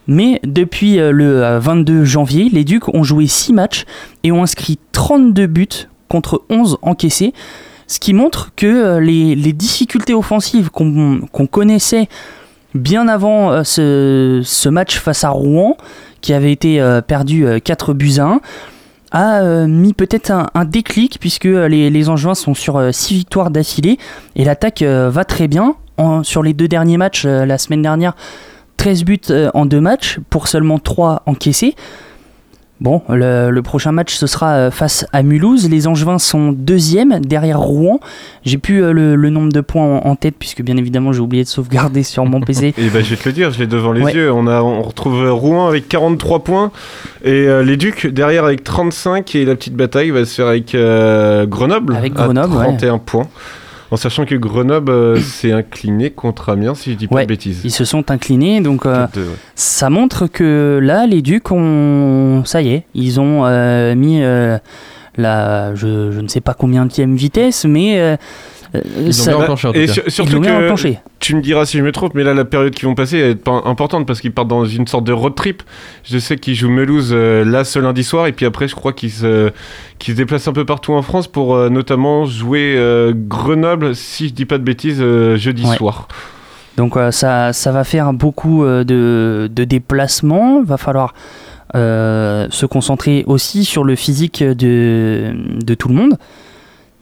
[0.06, 3.86] Mais depuis le euh, 22 janvier, les Ducs ont joué 6 matchs
[4.22, 7.32] et ont inscrit 32 buts contre 11 encaissés.
[7.86, 12.08] Ce qui montre que euh, les, difficultés offensives qu'on connaissait
[12.74, 15.76] bien avant euh, ce, match face à Rouen,
[16.20, 18.40] qui avait été euh, perdu euh, 4 buts à 1,
[19.10, 23.96] a mis peut-être un, déclic puisque les, les sont sur 6 victoires d'affilée
[24.36, 25.76] et l'attaque va très bien.
[25.96, 28.14] En- sur les deux derniers matchs, la semaine dernière,
[28.76, 29.20] 13 buts
[29.54, 31.74] en deux matchs pour seulement 3 encaissés.
[32.80, 35.68] Bon, le, le prochain match ce sera euh, face à Mulhouse.
[35.68, 37.98] Les Angevins sont deuxième derrière Rouen.
[38.44, 41.18] J'ai plus euh, le, le nombre de points en, en tête puisque bien évidemment j'ai
[41.20, 42.74] oublié de sauvegarder sur mon PC.
[42.78, 44.12] Et bah, je vais te le dire, je l'ai devant les Ouais.
[44.14, 44.32] yeux.
[44.32, 46.70] On, a, on retrouve Rouen avec 43 points
[47.24, 50.74] et euh, les Ducs derrière avec 35 et la petite bataille va se faire avec
[50.76, 52.64] euh, Grenoble Avec à Grenoble, ouais.
[52.64, 53.26] 31 points.
[53.90, 57.28] En sachant que Grenoble euh, s'est incliné contre Amiens, si je dis pas Ouais, de
[57.28, 57.60] bêtises.
[57.64, 59.06] Ils se sont inclinés, donc euh,
[59.54, 62.42] ça montre que là, les Ducs ont.
[62.44, 64.58] Ça y est, ils ont euh, mis euh,
[65.16, 65.74] la.
[65.74, 68.18] Je, je ne sais pas combien de vitesse, mais.
[68.74, 69.92] Ils ont ça- bien enclenché en tout Et cas.
[69.92, 70.98] sur- Ils surtout que enclenché.
[71.20, 73.48] tu me diras si je me trompe, mais là la période qu'ils vont passer est
[73.48, 75.62] importante parce qu'ils partent dans une sorte de road trip.
[76.04, 78.92] Je sais qu'ils jouent Melouse euh, là ce lundi soir et puis après je crois
[78.92, 79.50] qu'ils se,
[79.98, 84.28] qu'ils se déplacent un peu partout en France pour euh, notamment jouer euh, Grenoble, si
[84.28, 85.76] je dis pas de bêtises, euh, jeudi Ouais.
[85.76, 86.06] soir.
[86.76, 90.60] Donc euh, ça, ça va faire beaucoup euh, de, de déplacements.
[90.60, 91.14] Il va falloir
[91.74, 95.32] euh, se concentrer aussi sur le physique de,
[95.64, 96.16] de tout le monde.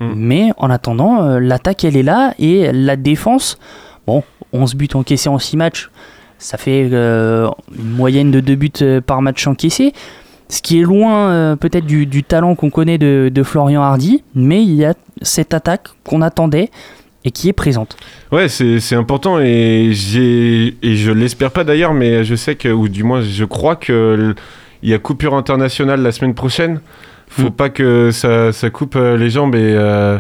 [0.00, 0.12] Mm.
[0.16, 3.58] Mais en attendant, euh, l'attaque elle est là et la défense,
[4.06, 5.90] Bon, 11 buts encaissés en 6 matchs,
[6.38, 9.92] ça fait euh, une moyenne de 2 buts euh, par match encaissé.
[10.48, 14.22] Ce qui est loin euh, peut-être du, du talent qu'on connaît de, de Florian Hardy,
[14.36, 16.70] mais il y a cette attaque qu'on attendait
[17.24, 17.96] et qui est présente.
[18.30, 22.88] Ouais, c'est important et, j'ai, et je l'espère pas d'ailleurs, mais je sais que, ou
[22.88, 24.34] du moins je crois que l-
[24.84, 26.80] il y a coupure internationale la semaine prochaine.
[27.28, 27.50] Faut Mm.
[27.50, 30.18] pas que ça, ça coupe euh, les jambes et, euh,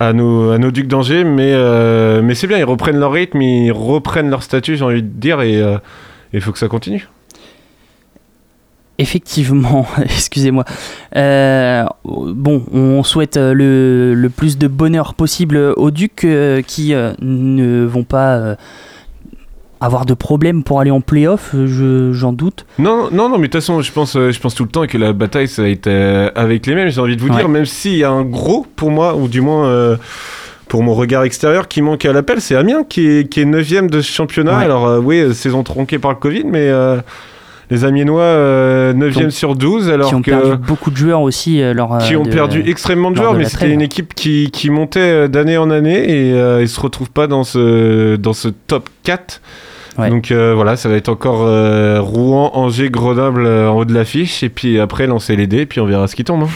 [0.00, 3.40] à, nos, à nos Ducs d'Angers, mais, euh, mais c'est bien, ils reprennent leur rythme,
[3.42, 5.76] ils reprennent leur statut, j'ai envie de dire, et euh,
[6.32, 7.06] il faut que ça continue.
[8.98, 10.64] Effectivement, excusez-moi.
[11.16, 16.26] Euh, bon, on souhaite le, le plus de bonheur possible aux Ducs
[16.66, 18.56] qui ne vont pas
[19.80, 22.66] avoir de problème pour aller en playoff, euh, je- j'en doute.
[22.78, 24.86] Non, non, non, mais de toute façon, je pense, euh, je pense tout le temps
[24.86, 27.36] que la bataille, ça va être euh, avec les mêmes, j'ai envie de vous Ouais.
[27.36, 29.96] dire, même s'il y a un gros, pour moi, ou du moins euh,
[30.68, 33.88] pour mon regard extérieur, qui manque à l'appel, c'est Amiens, qui est, qui est 9ème
[33.88, 34.58] de ce championnat.
[34.58, 34.64] Ouais.
[34.64, 36.98] Alors, euh, oui, saison tronquée par le Covid, mais euh,
[37.70, 40.30] les Amiénois, euh, 9ème Qui ont- sur 12, alors qui ont que.
[40.30, 41.62] perdu beaucoup de joueurs aussi.
[41.62, 44.14] euh, lors, qui euh, ont de- perdu extrêmement de joueurs, de mais c'était une équipe
[44.14, 48.16] qui, qui montait euh, d'année en année et euh, ils se retrouvent pas dans ce,
[48.16, 49.40] dans ce top 4.
[49.98, 50.08] Ouais.
[50.08, 53.92] Donc euh, voilà, ça va être encore euh, Rouen, Angers, Grenoble euh, en haut de
[53.92, 56.42] l'affiche et puis après lancer les dés et puis on verra ce qui tombe.
[56.44, 56.48] hein.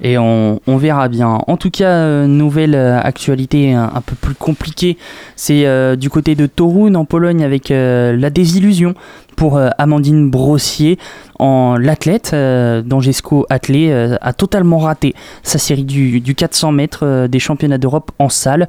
[0.00, 1.40] Et on, on verra bien.
[1.48, 4.96] En tout cas, euh, nouvelle euh, actualité un, un peu plus compliquée,
[5.34, 8.94] c'est euh, du côté de Torun en Pologne avec euh, la désillusion
[9.38, 10.98] pour euh, Amandine Brossier.
[11.38, 17.28] En l'athlète, euh, Dangesco Athlé, euh, a totalement raté sa série du, du 400 mètres
[17.28, 18.68] des championnats d'Europe en salle.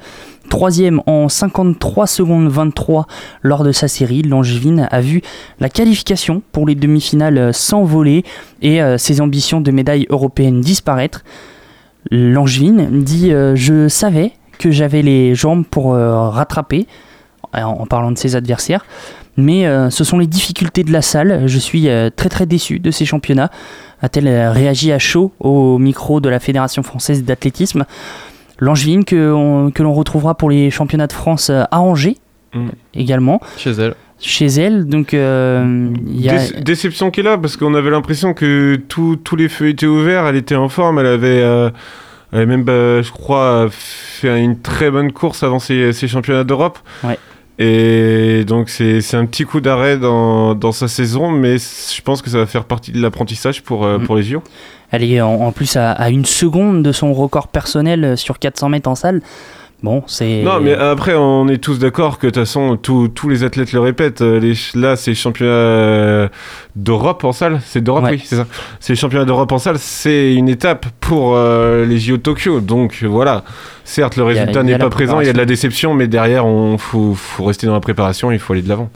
[0.49, 3.07] Troisième en 53 secondes 23
[3.41, 5.23] lors de sa série, Langevin a vu
[5.59, 8.23] la qualification pour les demi-finales s'envoler
[8.61, 11.23] et ses ambitions de médaille européenne disparaître.
[12.09, 16.87] Langevin dit Je savais que j'avais les jambes pour rattraper,
[17.53, 18.85] en parlant de ses adversaires,
[19.41, 21.43] mais euh, ce sont les difficultés de la salle.
[21.47, 23.49] Je suis euh, très très déçu de ces championnats.
[24.01, 27.85] A-t-elle euh, réagi à chaud au micro de la Fédération française d'athlétisme
[28.59, 32.17] Langevin que, on- que l'on retrouvera pour les championnats de France à Angers
[32.55, 32.69] Mm.
[32.95, 33.93] également Chez elle.
[34.19, 34.85] chez elle.
[34.87, 36.33] Donc, euh, y a...
[36.37, 40.35] Déce- déception qu'il a parce qu'on avait l'impression que tous les feux étaient ouverts, elle
[40.35, 41.69] était en forme, elle avait, euh,
[42.31, 46.43] elle avait même, bah, je crois, fait une très bonne course avant ses, ses championnats
[46.43, 46.79] d'Europe.
[47.03, 47.19] Ouais.
[47.61, 52.29] Et donc c'est un petit coup d'arrêt dans, dans sa saison, mais je pense que
[52.29, 54.05] ça va faire partie de l'apprentissage pour, euh, Mm.
[54.05, 54.41] pour les JO.
[54.91, 58.39] Elle est en, en plus à, à une seconde de son record personnel euh, sur
[58.39, 59.21] 400 mètres en salle.
[59.81, 60.41] Bon, c'est.
[60.43, 63.79] Non, mais après, on est tous d'accord que de toute façon, tous les athlètes le
[63.79, 64.21] répètent.
[64.21, 66.27] euh, Les, là, c'est championnat euh,
[66.75, 67.61] d'Europe en salle.
[67.65, 68.11] C'est d'Europe, Ouais.
[68.11, 68.45] oui, c'est ça.
[68.81, 69.77] C'est les championnats d'Europe en salle.
[69.79, 72.59] C'est une étape pour euh, les JO de Tokyo.
[72.59, 73.45] Donc voilà.
[73.85, 75.21] Certes, le Il résultat il n'est pas présent.
[75.21, 78.31] Il y a de la déception, mais derrière, on faut, faut rester dans la préparation.
[78.31, 78.89] Il faut aller de l'avant.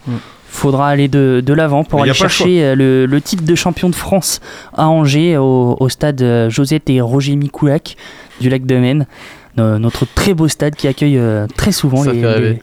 [0.50, 4.42] faudra aller de, de l'avant pour aller chercher le, le titre de champion de France
[4.76, 7.96] à Angers, au, au stade Josette et Roger Mikoulak
[8.42, 9.08] du lac de Maine.
[9.56, 12.60] No- notre très beau stade qui accueille euh, très souvent les, les-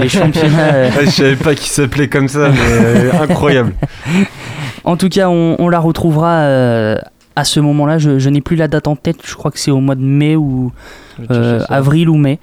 [0.00, 0.74] les championnats.
[0.74, 3.72] euh, je savais pas qu'il s'appelait comme ça, mais euh, incroyable.
[4.86, 6.96] En tout cas, on, on la retrouvera euh,
[7.36, 7.96] à ce moment-là.
[7.96, 9.16] Je, je n'ai plus la date en tête.
[9.24, 10.72] Je crois que c'est au mois de mai ou
[11.30, 12.38] euh, avril ou mai.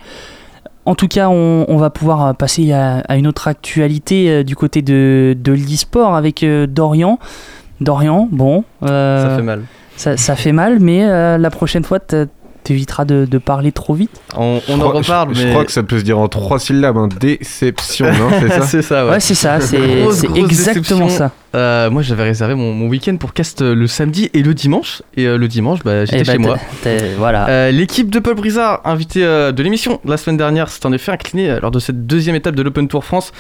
[0.86, 4.56] En tout cas, on, on va pouvoir passer à, à une autre actualité euh, du
[4.56, 7.20] côté de, de l'e-sport avec euh, Dorian.
[7.80, 8.64] Dorian, bon.
[8.82, 9.62] euh, Ça fait mal.
[9.96, 12.00] Ça, ça fait mal, mais euh, la prochaine fois,
[12.72, 14.12] t'- t'éviteras de, de parler trop vite.
[14.38, 15.48] On, en crois- reparle, je, mais.
[15.48, 16.98] je crois que ça peut se dire en trois syllabes.
[16.98, 17.10] hein.
[17.20, 19.12] Déception, non C'est ça c'est ça, ouais.
[19.12, 19.78] Ouais, c'est ça, c'est
[20.36, 21.10] exactement déception.
[21.10, 21.32] ça.
[21.54, 25.02] Euh, moi, j'avais réservé mon, mon week-end pour cast euh, le samedi et le dimanche.
[25.18, 26.58] Et euh, le dimanche, bah, j'étais Eh ben, chez moi.
[26.82, 27.48] t'as- t'as- Voilà.
[27.50, 31.12] Euh, L'équipe de Paul Brizard, invité euh, de l'émission la semaine dernière, s'est en effet
[31.12, 33.32] inclinée euh, lors de cette deuxième étape de l'Open Tour France.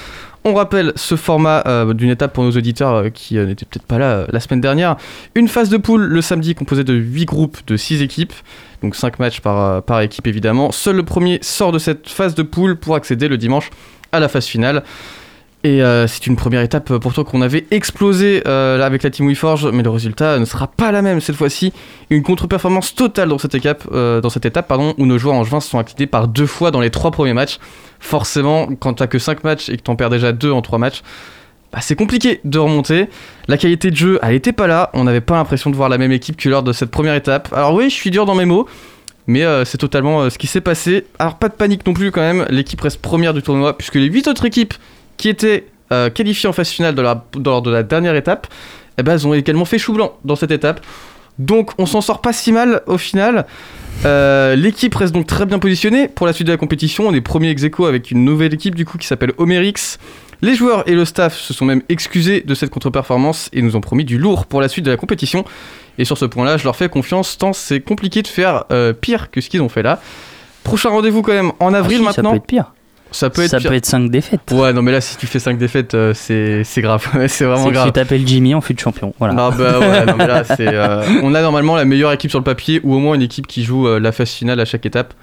[0.44, 3.86] On rappelle ce format euh, d'une étape pour nos auditeurs euh, qui euh, n'étaient peut-être
[3.86, 4.98] pas là euh, la semaine dernière.
[5.36, 8.34] Une phase de poule le samedi composée de 8 groupes de 6 équipes,
[8.82, 10.72] donc 5 matchs par, euh, par équipe évidemment.
[10.72, 13.70] Seul le premier sort de cette phase de poule pour accéder le dimanche
[14.12, 14.84] à la phase finale.
[15.64, 19.68] Et euh, c'est une première étape euh, pourtant qu'on avait explosé avec la Team WeForge,
[19.72, 21.72] mais le résultat ne sera pas la même cette fois-ci.
[22.10, 26.28] Une contre-performance totale dans cette, étape, où nos joueurs en juin se sont inclinés par
[26.28, 27.60] deux fois dans les trois premiers matchs.
[28.00, 31.04] Forcément, quand t'as que 5 matchs et que t'en perds déjà deux en trois matchs,
[31.72, 33.08] bah, c'est compliqué de remonter.
[33.48, 34.90] La qualité de jeu, elle était pas là.
[34.94, 37.52] On n'avait pas l'impression de voir la même équipe que lors de cette première étape.
[37.54, 38.68] Alors oui, je suis dur dans mes mots.
[39.28, 41.06] Mais euh, c'est totalement euh, ce qui s'est passé.
[41.20, 44.08] Alors pas de panique non plus quand même, l'équipe reste première du tournoi puisque les
[44.08, 44.74] 8 autres équipes
[45.18, 48.48] qui étaient euh, qualifiées en phase finale lors de la dernière étape,
[48.98, 50.82] eh ben, elles ont également fait chou blanc dans cette étape.
[51.40, 53.46] Donc on s'en sort pas si mal au final.
[54.04, 57.08] L'équipe reste donc très bien positionnée pour la suite de la compétition.
[57.08, 59.98] On est premier ex avec une nouvelle équipe du coup qui s'appelle Homerix.
[60.42, 63.82] Les joueurs et le staff se sont même excusés de cette contre-performance et nous ont
[63.82, 65.46] promis du lourd pour la suite de la compétition.
[65.98, 69.30] Et sur ce point-là, je leur fais confiance tant c'est compliqué de faire euh, pire
[69.30, 70.00] que ce qu'ils ont fait là.
[70.64, 72.32] Prochain rendez-vous quand même en avril Ah si, maintenant.
[72.32, 72.74] Ça peut être pire.
[73.12, 74.52] Ça peut être ça peut être 5 défaites.
[74.52, 77.06] Ouais, non mais là si tu fais 5 défaites, euh, c'est c'est grave.
[77.28, 77.88] c'est vraiment grave.
[77.88, 79.14] tu t'appelles Jimmy en fut de champion.
[79.20, 79.36] Voilà.
[79.38, 82.40] Ah bah ouais, non, mais là, c'est, euh, on a normalement la meilleure équipe sur
[82.40, 84.86] le papier ou au moins une équipe qui joue euh, la phase finale à chaque
[84.86, 85.14] étape.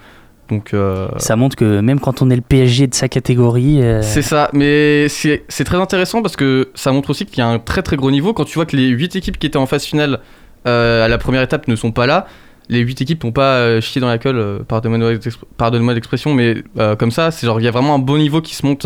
[0.49, 4.01] Donc euh, Ça montre que même quand on est le PSG de sa catégorie, euh,
[4.01, 7.59] c'est ça, mais c'est, très intéressant parce que ça montre aussi qu'il y a un
[7.59, 8.33] très très gros niveau.
[8.33, 10.19] Quand tu vois que les 8 équipes qui étaient en phase finale
[10.67, 12.27] euh, à la première étape ne sont pas là,
[12.67, 16.63] les 8 équipes n'ont pas chié dans la colle, pardonne-moi, l'expr- pardonne-moi l'expression, mais
[16.97, 18.85] comme ça, c'est genre il y a vraiment un bon niveau qui se monte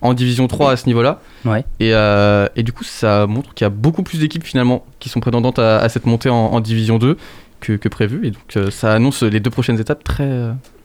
[0.00, 1.20] en division 3 à ce niveau-là.
[1.44, 1.64] Ouais.
[1.80, 5.20] Et, et du coup, ça montre qu'il y a beaucoup plus d'équipes finalement qui sont
[5.20, 7.16] prétendantes à, à cette montée en, en division 2
[7.60, 8.26] que, que prévu.
[8.26, 10.28] Et donc, euh, ça annonce les deux prochaines étapes très.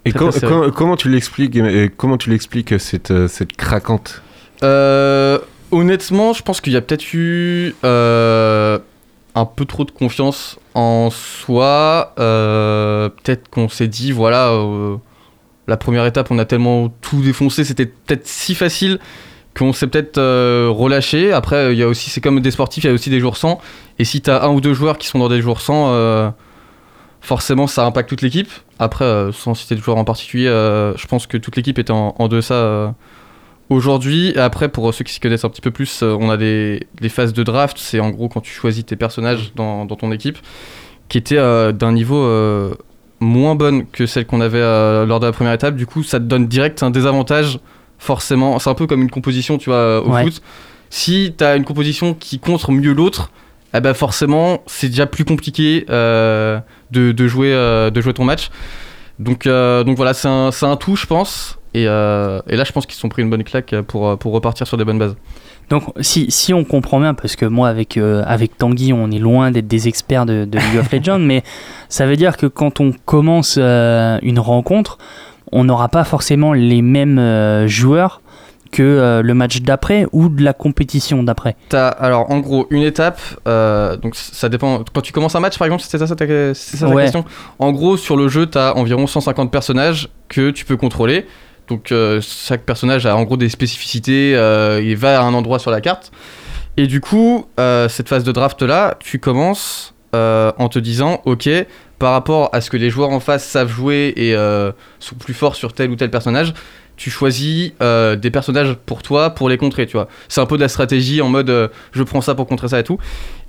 [0.05, 0.51] Euh, Et très, com- très serrées.
[0.53, 4.21] com- comment tu l'expliques et Comment tu l'expliques cette, euh, cette craquante?
[4.63, 5.39] Euh,
[5.71, 8.79] honnêtement, je pense qu'il y a peut-être eu euh,
[9.35, 12.13] un peu trop de confiance en soi.
[12.19, 14.95] Euh, peut-être qu'on s'est dit, voilà, euh,
[15.67, 18.99] la première étape, on a tellement tout défoncé, c'était peut-être si facile
[19.57, 21.31] qu'on s'est peut-être euh, relâché.
[21.31, 23.37] Après, il y a aussi, c'est comme des sportifs, il y a aussi des jours
[23.37, 23.59] sans.
[23.99, 26.29] Et si tu as un ou deux joueurs qui sont dans des jours sans, euh,
[27.23, 28.49] forcément, ça impacte toute l'équipe.
[28.77, 31.91] Après, euh, sans citer de joueurs en particulier, euh, je pense que toute l'équipe était
[31.91, 32.53] en, en deçà.
[32.53, 32.89] euh,
[33.69, 37.09] Aujourd'hui, après pour ceux qui s'y connaissent un petit peu plus, on a des, des
[37.09, 40.37] phases de draft, c'est en gros quand tu choisis tes personnages dans, dans ton équipe,
[41.07, 41.37] qui étaient
[41.73, 42.29] d'un niveau
[43.21, 44.59] moins bonne que celle qu'on avait
[45.05, 45.75] lors de la première étape.
[45.75, 47.57] Du coup, ça te donne direct un désavantage,
[47.97, 48.59] forcément.
[48.59, 50.23] C'est un peu comme une composition, tu vois, au Ouais.
[50.25, 50.41] foot.
[50.89, 53.31] Si tu as une composition qui contre mieux l'autre,
[53.73, 55.85] eh ben forcément, c'est déjà plus compliqué
[56.93, 58.49] de, de jouer, euh, de jouer ton match.
[59.19, 61.59] Donc, euh, donc voilà, c'est un, c'est un tout, je pense.
[61.73, 64.31] Et, euh, et là, je pense qu'ils se sont pris une bonne claque pour, pour
[64.31, 65.15] repartir sur des bonnes bases.
[65.69, 69.19] Donc, si, si on comprend bien, parce que moi, avec, euh, avec Tanguy, on est
[69.19, 71.43] loin d'être des experts de, de League of Legends, mais
[71.89, 74.97] ça veut dire que quand on commence euh, une rencontre,
[75.51, 78.21] on n'aura pas forcément les mêmes euh, joueurs
[78.73, 81.55] que euh, le match d'après ou de la compétition d'après?
[81.69, 84.83] T'as alors en gros une étape, euh, donc ça dépend.
[84.93, 87.23] Quand tu commences un match par exemple, c'est ça, ça, ta, question?
[87.59, 91.25] En gros, sur le jeu, t'as environ 150 personnages que tu peux contrôler.
[91.69, 95.71] Donc euh, chaque personnage a en gros des spécificités, il va à un endroit sur
[95.71, 96.11] la carte.
[96.75, 97.45] Et du coup,
[97.87, 101.47] cette phase de draft là, tu commences en te disant, ok,
[101.99, 104.35] par rapport à ce que les joueurs en face savent jouer et
[104.99, 106.55] sont plus forts sur tel ou tel personnage,
[106.95, 110.07] tu choisis euh, des personnages pour toi pour les contrer, tu vois.
[110.27, 112.79] C'est un peu de la stratégie en mode euh, je prends ça pour contrer ça
[112.79, 112.97] et tout.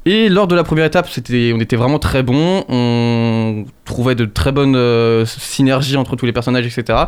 [0.06, 4.24] Et lors de la première étape, c'était, on était vraiment très bons, on trouvait de
[4.24, 6.98] très bonnes euh, synergies entre tous les personnages, etc.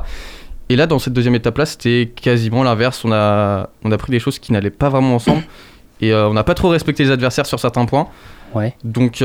[0.68, 3.04] Et là, dans cette deuxième étape-là, c'était quasiment l'inverse.
[3.04, 5.42] On a, on a pris des choses qui n'allaient pas vraiment ensemble.
[6.00, 8.08] Et on n'a pas trop respecté les adversaires sur certains points.
[8.54, 8.74] Ouais.
[8.84, 9.18] Donc,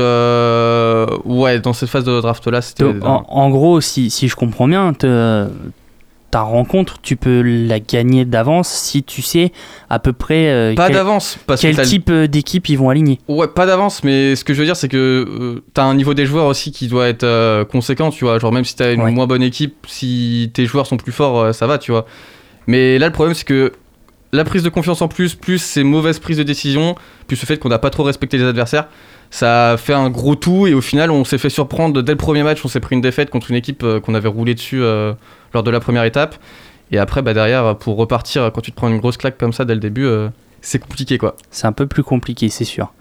[1.24, 2.84] ouais, dans cette phase de draft-là, c'était.
[3.02, 5.48] En, en gros, si, si je comprends bien, te-
[6.32, 9.52] ta rencontre, tu peux la gagner d'avance si tu sais
[9.90, 13.20] à peu près euh, Pas quel, d'avance, parce quel type euh, d'équipe ils vont aligner.
[13.28, 14.96] Ouais, pas d'avance, mais ce que je veux dire, c'est que
[15.28, 18.38] euh, t'as un niveau des joueurs aussi qui doit être euh, conséquent, tu vois.
[18.38, 19.10] Genre, même si t'as une Ouais.
[19.10, 22.06] moins bonne équipe, si tes joueurs sont plus forts, ça va, tu vois.
[22.66, 23.72] Mais là, le problème, c'est que
[24.32, 26.94] la prise de confiance en plus, plus ces mauvaises prises de décision,
[27.26, 28.88] plus le fait qu'on n'a pas trop respecté les adversaires,
[29.32, 32.18] ça a fait un gros tout et au final, on s'est fait surprendre dès le
[32.18, 34.82] premier match, on s'est pris une défaite contre une équipe euh, qu'on avait roulé dessus
[34.82, 35.14] euh,
[35.54, 36.36] lors de la première étape.
[36.90, 39.64] Et après, bah, derrière, pour repartir, quand tu te prends une grosse claque comme ça
[39.64, 40.28] dès le début, euh,
[40.60, 41.34] c'est compliqué, quoi.
[41.50, 42.92] C'est un peu plus compliqué, c'est sûr.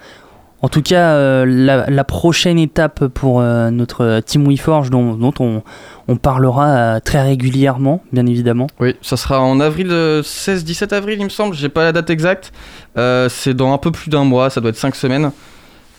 [0.61, 5.33] En tout cas, euh, la, la prochaine étape pour euh, notre Team WeForge, dont, dont
[5.41, 5.63] on,
[6.07, 8.67] on parlera euh, très régulièrement, bien évidemment.
[8.79, 11.55] Oui, ça sera en avril, euh, 16-17 avril, il me semble.
[11.55, 12.53] J'ai pas la date exacte.
[12.97, 15.31] Euh, c'est dans un peu plus d'un mois, ça doit être 5 semaines.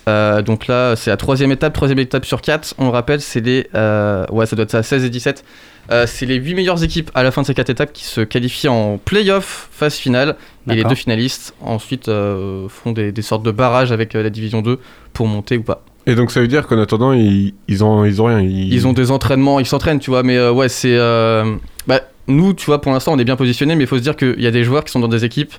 [0.08, 2.74] Euh, donc là, c'est la troisième étape, troisième étape sur 4.
[2.78, 3.68] On le rappelle, c'est les.
[3.74, 5.44] euh, ouais, ça doit être ça, 16 et 17.
[5.90, 8.20] Euh, c'est les 8 meilleures équipes à la fin de ces 4 étapes qui se
[8.20, 10.36] qualifient en playoff, phase finale.
[10.70, 14.30] Et les deux finalistes, ensuite, euh, font des, des sortes de barrages avec euh, la
[14.30, 14.78] division 2
[15.12, 15.82] pour monter ou pas.
[16.06, 18.40] Et donc ça veut dire qu'en attendant, ils, ils, ont, ils ont rien.
[18.40, 20.96] Ils, Ils ont des entraînements, ils s'entraînent, tu vois, mais euh, ouais, c'est.
[20.96, 21.54] euh,
[21.86, 24.16] bah, nous, tu vois, pour l'instant, on est bien positionnés, mais il faut se dire
[24.16, 25.52] qu'il y a des joueurs qui sont dans des équipes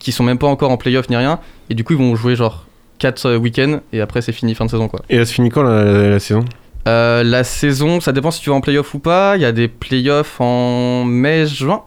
[0.00, 1.38] qui sont même pas encore en playoff ni rien,
[1.70, 2.66] et du coup, ils vont jouer genre
[2.98, 5.00] 4 week-ends, et après, c'est fini, fin de saison, quoi.
[5.10, 6.44] Et elle se finit quand la, la- la saison?
[6.86, 9.36] Euh, la saison, ça dépend si tu vas en playoff ou pas.
[9.36, 11.82] Il y a des playoffs en mai-juin,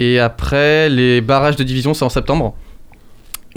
[0.00, 2.54] et après, les barrages de division, c'est en septembre.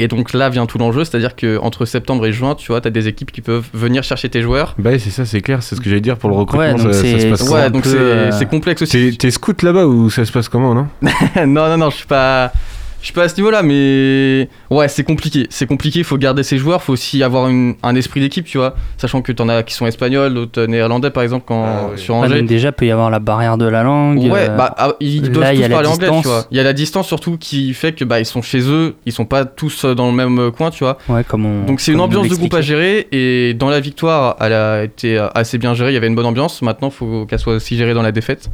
[0.01, 3.09] Et donc là vient tout l'enjeu, c'est-à-dire qu'entre septembre et juin, tu vois, t'as des
[3.09, 4.73] équipes qui peuvent venir chercher tes joueurs.
[4.80, 6.65] Bah c'est ça, c'est clair, c'est ce que j'allais dire pour le recrutement.
[6.65, 9.11] Ouais, donc ça, se passe Ouais, donc c'est euh, c'est complexe aussi.
[9.11, 10.88] T'es t'es scout là-bas ou ça se passe comment, non?
[11.45, 12.53] Non, non, non, je suis pas.
[13.02, 15.47] Je suis pas à ce niveau-là, mais ouais, c'est compliqué.
[15.50, 16.00] C'est compliqué.
[16.00, 16.84] Il faut garder ses joueurs.
[16.84, 18.76] faut aussi avoir une- un esprit d'équipe, tu vois.
[18.97, 22.39] Sachant que t'en as qui sont espagnols, d'autres néerlandais, par exemple, quand sur Ah, Angers.
[22.39, 24.20] donc déjà, peut y avoir la barrière de la langue.
[24.24, 26.22] Ouais, euh, bah ah, ils là, doivent il y a tous la parler anglais, distance.
[26.24, 26.45] tu vois.
[26.52, 29.14] Il y a la distance surtout qui fait que bah ils sont chez eux, ils
[29.14, 30.97] sont pas tous euh, dans le même coin, tu vois.
[31.08, 34.36] Ouais, comme on- Donc c'est une ambiance de groupe à gérer et dans la victoire,
[34.41, 36.62] elle a été euh, assez bien gérée, il y avait une bonne ambiance.
[36.62, 38.50] Maintenant, faut qu'elle soit aussi gérée dans la défaite.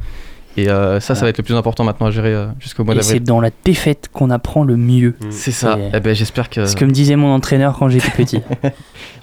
[0.58, 2.96] Et euh, ça, ça va être le plus important maintenant à gérer euh, jusqu'au mois
[2.96, 3.24] Et c'est d'avril.
[3.28, 5.16] dans la défaite qu'on apprend le mieux.
[5.30, 5.78] C'est ça.
[5.78, 6.66] Et- Eh ben, j'espère que.
[6.66, 8.42] C'est ce que me disait mon entraîneur quand j'étais petit.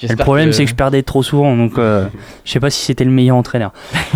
[0.03, 2.07] Et le problème, que- c'est que je perdais trop souvent, donc euh,
[2.45, 3.72] je sais pas si c'était le meilleur entraîneur.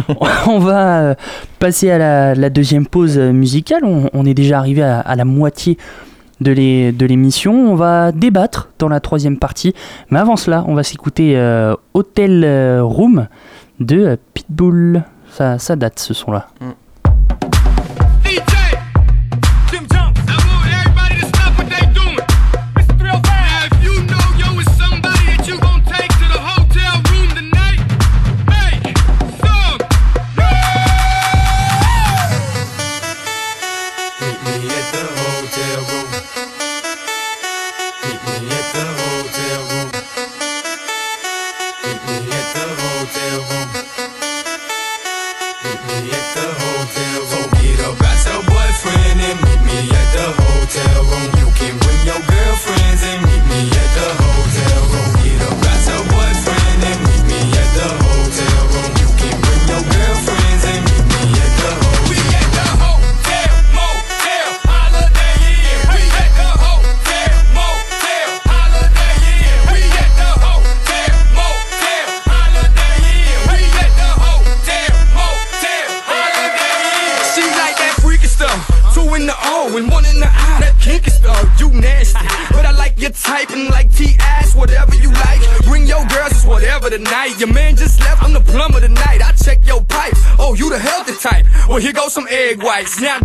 [0.46, 1.14] on va euh,
[1.58, 3.84] passer à la, la deuxième pause musicale.
[3.84, 5.78] On, on est déjà arrivé à, à la moitié
[6.42, 7.54] de l'é- de l'émission.
[7.72, 9.72] On va débattre dans la troisième partie.
[10.10, 12.44] Mais avant cela, on va s'écouter euh, Hotel
[12.82, 13.26] Room
[13.80, 15.02] de Pitbull.
[15.30, 16.48] Ça, ça date ce son-là.
[16.60, 16.64] She
[92.46, 93.00] big white.
[93.00, 93.18] Now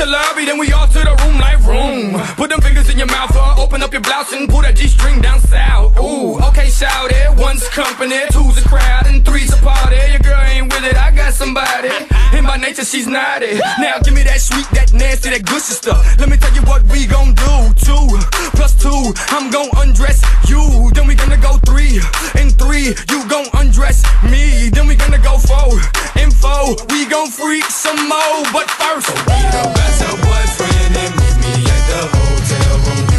[0.00, 2.18] the lobby, then we all to the room like room.
[2.36, 5.20] Put them fingers in your mouth, uh, open up your blouse and pull that G-string
[5.20, 5.98] down south.
[6.00, 7.38] Ooh, okay, shout it.
[7.38, 10.00] One's company, two's a crowd, and three's a party.
[10.10, 11.90] Your girl ain't with it, I got somebody.
[12.32, 13.58] And by nature, she's naughty.
[13.78, 16.00] Now give me that sweet, that nasty, that good stuff.
[16.18, 17.54] Let me tell you what we gon' do.
[17.76, 18.06] Two
[18.56, 20.90] plus two, I'm gon' undress you.
[20.94, 22.00] Then we gonna go three
[22.38, 24.70] and three, you gon' undress me.
[24.70, 25.74] Then we gonna go four
[26.16, 28.42] and four, we gon' freak some more.
[28.52, 33.09] But first, that's your boyfriend and meet me at the hotel room.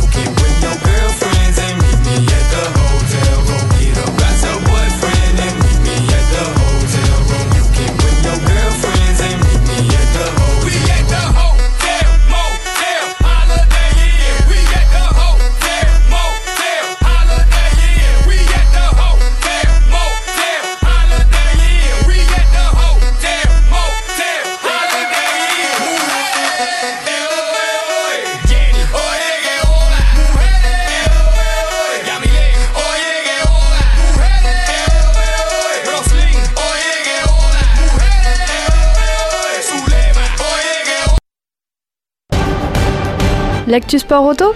[43.72, 44.54] L'actu sport auto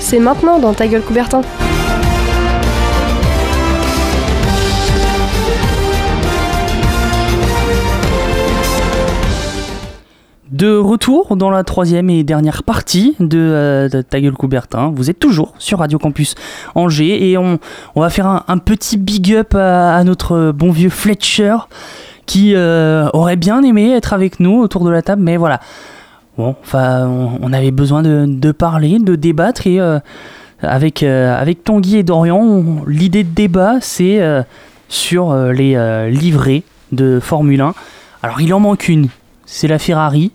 [0.00, 1.42] C'est maintenant dans Ta gueule Coubertin.
[10.50, 14.94] De retour dans la troisième et dernière partie de, euh, Ta gueule Coubertin.
[14.96, 16.36] Vous êtes toujours sur Radio Campus
[16.74, 17.58] Angers et on,
[17.94, 21.56] va faire un, petit big up à, à notre bon vieux Fletcher
[22.26, 25.60] qui euh, aurait bien aimé être avec nous autour de la table, mais voilà.
[26.38, 29.98] Bon, enfin, on, on avait besoin de, de parler, de débattre et euh,
[30.62, 34.42] avec, euh, avec Tanguy et Dorian, on- l'idée de débat, c'est euh,
[34.88, 36.62] sur euh, les euh, livrets
[36.92, 37.74] de Formule 1.
[38.22, 39.08] Alors, il en manque une,
[39.46, 40.32] c'est la Ferrari,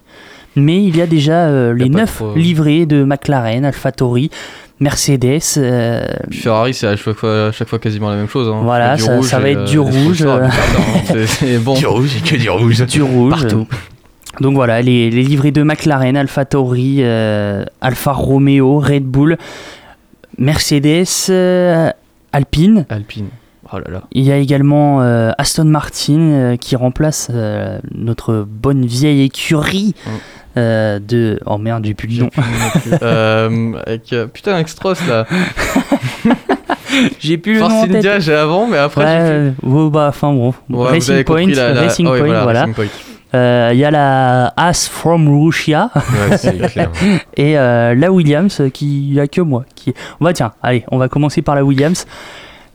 [0.55, 4.29] mais il y a déjà euh, les pas 9 trop- livrets de McLaren, AlphaTauri,
[4.79, 5.39] Mercedes.
[5.57, 8.47] euh, Ferrari, c'est à chaque fois, à chaque fois quasiment la même chose.
[8.47, 8.61] hein.
[8.63, 10.23] Voilà, ça- va être du rouge.
[11.77, 12.85] Du rouge et que du rouge.
[12.85, 13.31] du rouge.
[13.41, 13.67] Partout.
[14.39, 19.37] Donc voilà, les, les livrets de McLaren, AlphaTauri, euh, Alfa Romeo, Red Bull,
[20.37, 21.89] Mercedes, euh,
[22.31, 22.85] Alpine.
[22.89, 23.29] Alpine.
[23.71, 24.03] Oh là là.
[24.13, 29.93] Il y a également euh, Aston Martin euh, qui remplace euh, notre bonne vieille écurie
[30.57, 31.39] euh, de...
[31.45, 32.29] Oh merde, j'ai plus le nom.
[33.85, 35.27] Avec, putain, avec Stross là.
[37.19, 37.89] j'ai plus le nom Force.
[37.91, 40.53] India, j'ai avant, mais après j'ai Ouais, ouais, bah, enfin bon.
[40.69, 42.65] Ouais, Racing Point, Racing ouais, Point, voilà,
[43.31, 43.39] Point.
[43.39, 46.89] Euh, Il y a la As from Russia Ouais, c'est clair.
[47.37, 49.65] et euh, la Williams euh, qui a que moi.
[49.75, 49.93] Qui...
[50.19, 52.05] Bah tiens, allez, on va commencer par la Williams.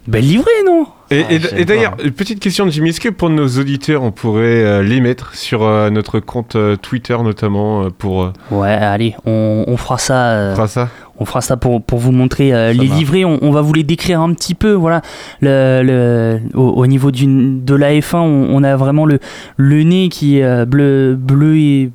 [0.07, 0.86] Belle livrée, non?
[1.11, 4.62] Et, Ah, et- d'ailleurs, petite question de Jimmy, est-ce que pour nos auditeurs, on pourrait
[4.62, 9.14] euh, les mettre sur euh, notre compte euh, Twitter notamment euh, pour euh, Ouais, allez,
[9.24, 10.26] on, on fera ça.
[10.32, 10.88] euh, faire ça?
[11.19, 12.99] On fera ça pour, pour vous montrer euh, les marche.
[12.99, 13.25] livrets.
[13.25, 14.73] On, on va vous les décrire un petit peu.
[14.73, 15.01] Voilà,
[15.41, 19.19] le, le- au, au niveau d'une de la F1, on, on a vraiment le,
[19.57, 21.91] le nez qui est euh, bleu, bleu et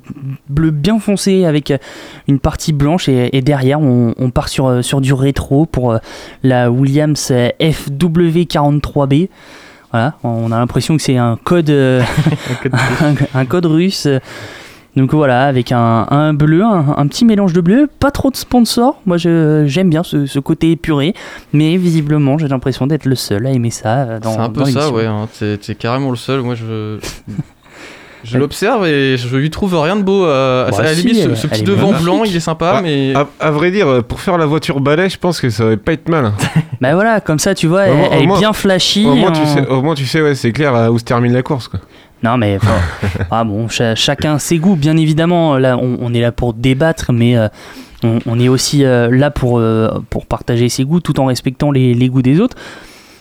[0.48, 1.78] bleu bien foncé avec euh,
[2.28, 5.96] une partie blanche et, et derrière on, on part sur, sur du rétro pour
[6.42, 9.28] la Williams euh, FW43B.
[9.92, 14.06] Voilà, on a l'impression que c'est un code, un, un code russe.
[14.96, 18.36] Donc voilà, avec un, un bleu, un, un petit mélange de bleu, pas trop de
[18.36, 19.00] sponsors.
[19.06, 21.14] Moi, je- j'aime bien ce, ce côté épuré,
[21.52, 24.66] mais visiblement, j'ai l'impression d'être le seul à aimer ça euh, C'est un peu dans
[24.66, 25.06] ça, ouais.
[25.06, 25.28] hein.
[25.38, 26.40] T'es carrément le seul.
[26.42, 26.98] Moi, je.
[28.22, 30.26] Je l'observe et je lui trouve rien de beau.
[30.26, 33.14] euh, Bah à la si, limite, ce, petit devant blanc, il est sympa, Ah, mais.
[33.14, 35.94] à, à vrai dire, pour faire la voiture balai, je pense que ça va pas
[35.94, 36.26] être mal.
[36.26, 36.34] hein.
[36.82, 39.06] Bah voilà, comme ça, tu vois, Au elle, moins- elle au est bien flashy.
[39.06, 41.32] Au moins, tu sais, au moins, tu sais, ouais, c'est clair euh, où se termine
[41.32, 41.68] la course.
[41.68, 41.80] Quoi.
[42.22, 42.58] Non, mais
[43.30, 45.56] ah bon, chacun ses goûts, bien évidemment.
[45.58, 47.48] Là, on, on est là pour débattre, mais euh,
[48.02, 51.70] on, on est aussi euh, là pour, euh, pour partager ses goûts tout en respectant
[51.70, 52.56] les, les goûts des autres.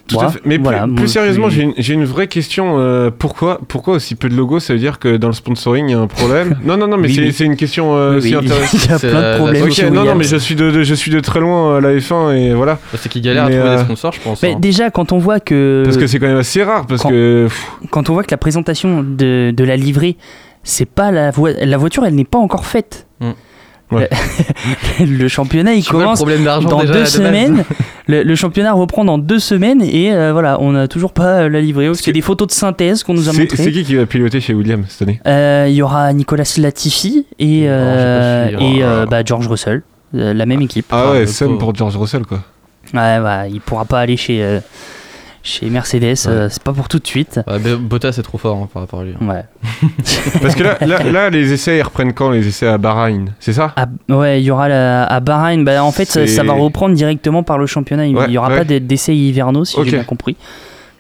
[0.10, 0.40] Tout Voilà, à fait.
[0.44, 2.76] Mais plus- voilà, sérieusement, j'ai une, vraie question.
[2.80, 5.92] euh, pourquoi, pourquoi aussi peu de logos Ça veut dire que dans le sponsoring, il
[5.92, 7.32] y a un problème Non, non, non, mais Oui, c'est oui.
[7.34, 8.74] c'est une question euh, Oui, aussi oui, intéressante.
[8.86, 9.64] il y a C'est plein de problèmes.
[9.64, 11.94] Ok, non, non, mais je suis de, de- je suis de très loin à la
[11.96, 12.80] F1 et voilà.
[12.98, 14.42] C'est qu'il galère Mais, à trouver euh, des sponsors, je pense.
[14.42, 14.58] Mais hein.
[14.60, 15.84] déjà, quand on voit que.
[15.86, 16.86] Parce que c'est quand même assez rare.
[16.88, 17.46] Parce quand- que.
[17.48, 20.18] pff, quand on voit que la présentation de, de la livrée,
[20.64, 21.30] c'est pas la
[21.78, 23.06] voiture, elle n'est pas encore faite.
[23.22, 23.32] Mm.
[23.92, 24.10] Ouais.
[25.00, 26.26] le championnat, il Tu commence dans
[26.82, 27.64] déjà, deux de semaines.
[28.08, 31.50] Le, le championnat reprend dans deux semaines et euh, voilà, on n'a toujours pas euh,
[31.50, 31.88] la livrée.
[31.88, 33.72] A des photos de synthèse qu'on nous a c'est c'est montrées.
[33.72, 35.22] qui qui va piloter chez Williams cette année?
[35.28, 39.84] Euh, Il y aura Nicolas Latifi et, euh, et bah, George Russell,
[40.14, 40.88] la même équipe.
[40.90, 42.40] Ah Ah, ouais, Sam pour George Russell quoi.
[42.96, 44.60] Ouais, bah, il pourra pas aller chez,
[45.42, 47.40] chez Mercedes, euh, c'est pas pour tout de suite.
[47.48, 49.14] Ouais, Bottas est trop fort hein, par rapport à lui.
[49.22, 49.26] hein.
[49.28, 49.44] Ouais.
[50.42, 53.54] Parce que là, là, là, les essais ils reprennent quand Les essais à Bahreïn, c'est
[53.54, 53.74] ça?
[53.76, 55.64] Ah, ouais, il y aura la- à Bahreïn.
[55.64, 58.06] Bah, en fait, ça, va reprendre directement par le championnat.
[58.08, 58.58] Il Ouais, n'y aura ouais.
[58.60, 60.36] pas d'e- d'essais hivernaux, si j'ai bien compris.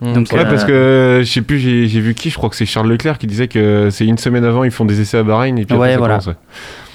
[0.01, 2.49] Mmh, Donc, c'est Ouais, euh, parce que je sais plus, j'ai vu qui, je crois
[2.49, 5.17] que c'est Charles Leclerc qui disait que c'est une semaine avant, ils font des essais
[5.17, 6.13] à Bahreïn et puis après, Ouais, ça voilà.
[6.19, 6.35] commence, ouais.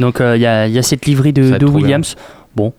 [0.00, 1.68] Donc, euh, il y, a, il y a cette livrée de, bien.
[1.68, 2.16] Williams.
[2.56, 2.72] Bon,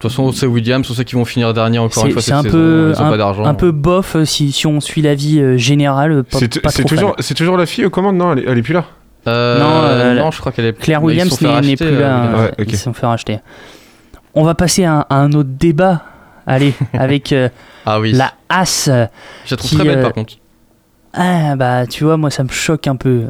[0.00, 2.28] De toute façon, c'est Williams, on sait qu'ils vont finir dernier encore une fois c'est
[2.30, 2.52] cette un saison.
[2.56, 3.44] peu, Ils ont un, pas d'argent.
[3.44, 6.10] un peu bof euh, si, si on suit l'avis euh, général.
[6.12, 6.38] euh, Pas,
[6.70, 8.86] C'est toujours, c'est toujours la fille aux commandes, non elle est, elle est plus là
[9.28, 10.72] Euh, Non, euh, non, je crois qu'elle est.
[10.78, 12.38] Claire se Williams n'est plus euh, là.
[12.40, 12.66] Ouais, ok.
[12.68, 13.40] Ils se sont fait racheter.
[14.34, 16.02] On va passer à, un- à un autre débat.
[16.46, 17.50] Allez, avec euh,
[17.84, 18.12] Ah oui.
[18.12, 18.86] la As.
[18.86, 20.34] Je la trouve qui, très belle euh, par contre.
[21.12, 23.22] Ah, bah, tu vois, moi, ça me choque un peu.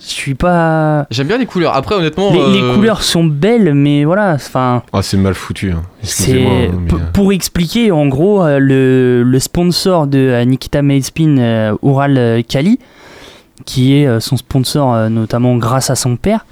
[0.00, 1.06] Je suis pas.
[1.10, 1.74] J'aime bien les couleurs.
[1.76, 2.32] Après, honnêtement.
[2.32, 4.82] Les, les euh, couleurs sont belles, mais voilà, enfin.
[4.92, 5.82] Ah, c'est mal foutu, hein.
[6.02, 6.50] Excusez-moi.
[6.52, 12.16] hein, mais, euh, pour expliquer en gros euh, le, le sponsor de Nikita euh, Ural
[12.16, 12.78] euh, Kali,
[13.66, 16.46] qui est son sponsor notamment grâce à son père.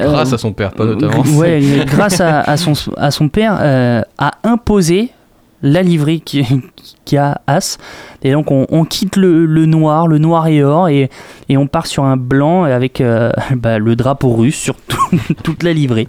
[0.00, 1.22] euh, Grâce à son père, pas notamment.
[1.36, 5.10] Ouais, grâce à, à son, à son père, euh, a imposé
[5.62, 6.44] la livrée qui,
[7.04, 7.78] qui a As.
[8.22, 11.10] Et donc on, on quitte le, le noir, le noir et or, et,
[11.48, 14.98] et on part sur un blanc avec euh, bah, le drapeau russe sur tout-
[15.42, 16.08] toute la livrée.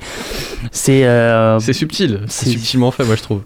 [0.71, 2.21] C'est euh, C'est subtil.
[2.27, 3.41] C'est subtilement fait, moi, je trouve.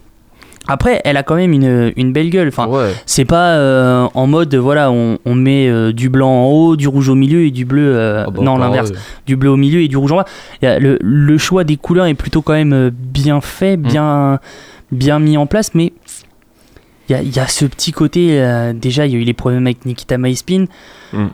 [0.68, 2.48] après, elle a quand même une, une belle gueule.
[2.48, 2.92] Enfin, Ouais.
[3.06, 6.88] c'est pas euh, en mode voilà, on, on met euh, du blanc en haut, du
[6.88, 7.94] rouge au milieu et du bleu.
[7.96, 8.92] euh, Ah bah, non, pas l'inverse.
[9.26, 10.26] Du bleu au milieu et du rouge en bas.
[10.62, 14.38] Le, le choix des couleurs est plutôt quand même bien fait, bien,
[14.92, 15.92] bien mis en place, mais
[17.08, 18.40] il y a, il y a ce petit côté.
[18.40, 20.64] euh, déjà, il y a eu les problèmes avec Nikita Mazepin.
[21.12, 21.26] Mm.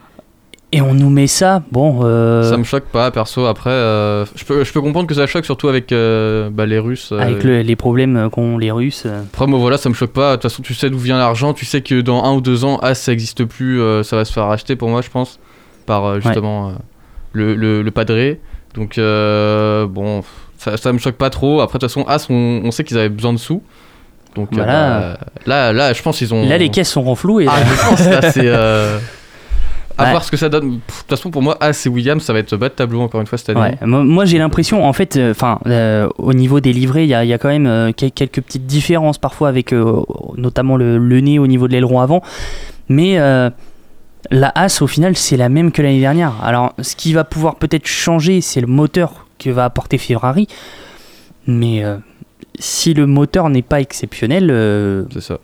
[0.75, 1.63] et on nous met ça.
[1.71, 2.01] Bon.
[2.05, 3.45] euh, Ça me choque pas, perso.
[3.47, 7.13] Après, euh, je, peux, je peux comprendre que ça choque, surtout avec bah, les Russes.
[7.13, 9.07] avec le- les problèmes qu'ont les Russes.
[9.07, 10.33] Après, moi, voilà, ça me choque pas.
[10.33, 11.53] De toute façon, tu sais d'où vient l'argent.
[11.55, 13.81] Tu sais que dans un ou deux ans, As, ça existe plus.
[14.05, 15.39] ça va se faire racheter pour moi, je pense.
[15.87, 16.73] Par justement
[17.33, 18.41] le, le, le padré.
[18.75, 20.23] Donc, bon,
[20.65, 21.61] ça, ça me choque pas trop.
[21.61, 23.63] Après, de toute façon, As, on, on sait qu'ils avaient besoin de sous.
[24.35, 26.49] Donc, euh, bah, là, là, je pense qu'ils ont.
[26.49, 27.47] Là, les caisses sont renflouées.
[27.49, 28.47] Ah, je pense, là, c'est.
[28.47, 28.99] euh,
[29.99, 30.11] À Ouais.
[30.11, 30.71] voir ce que ça donne.
[30.71, 33.21] De toute façon, pour moi, As et Williams, ça va être bas de tableau encore
[33.21, 33.77] une fois cette année.
[33.83, 35.59] Ouais, moi, j'ai l'impression, en fait, enfin,
[36.19, 38.41] au niveau des livrets, il y a, il y a quand même euh, quel- quelques
[38.41, 40.01] petites différences parfois avec euh,
[40.39, 42.23] notamment le, le nez au niveau de l'aileron avant.
[42.89, 43.51] Mais euh,
[44.31, 46.33] la As, au final, c'est la même que l'année dernière.
[46.43, 50.47] Alors, ce qui va pouvoir peut-être changer, c'est le moteur que va apporter Ferrari.
[51.47, 51.97] Mais euh,
[52.59, 55.39] si le moteur n'est pas exceptionnel, euh, ça.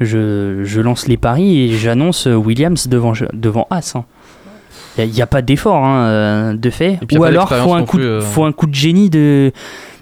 [0.00, 3.94] Je, je lance les paris et j'annonce euh, Williams devant, devant As.
[4.96, 6.98] Il n'y a, pas d'effort hein, de fait.
[7.16, 8.20] Ou alors, faut un, non coup, plus, de- euh.
[8.20, 9.52] faut un coup de génie de,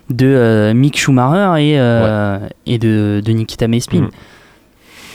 [0.08, 4.00] de euh, Mick Schumacher et, euh, et de, de Nikita Mespin.
[4.02, 4.10] Mm.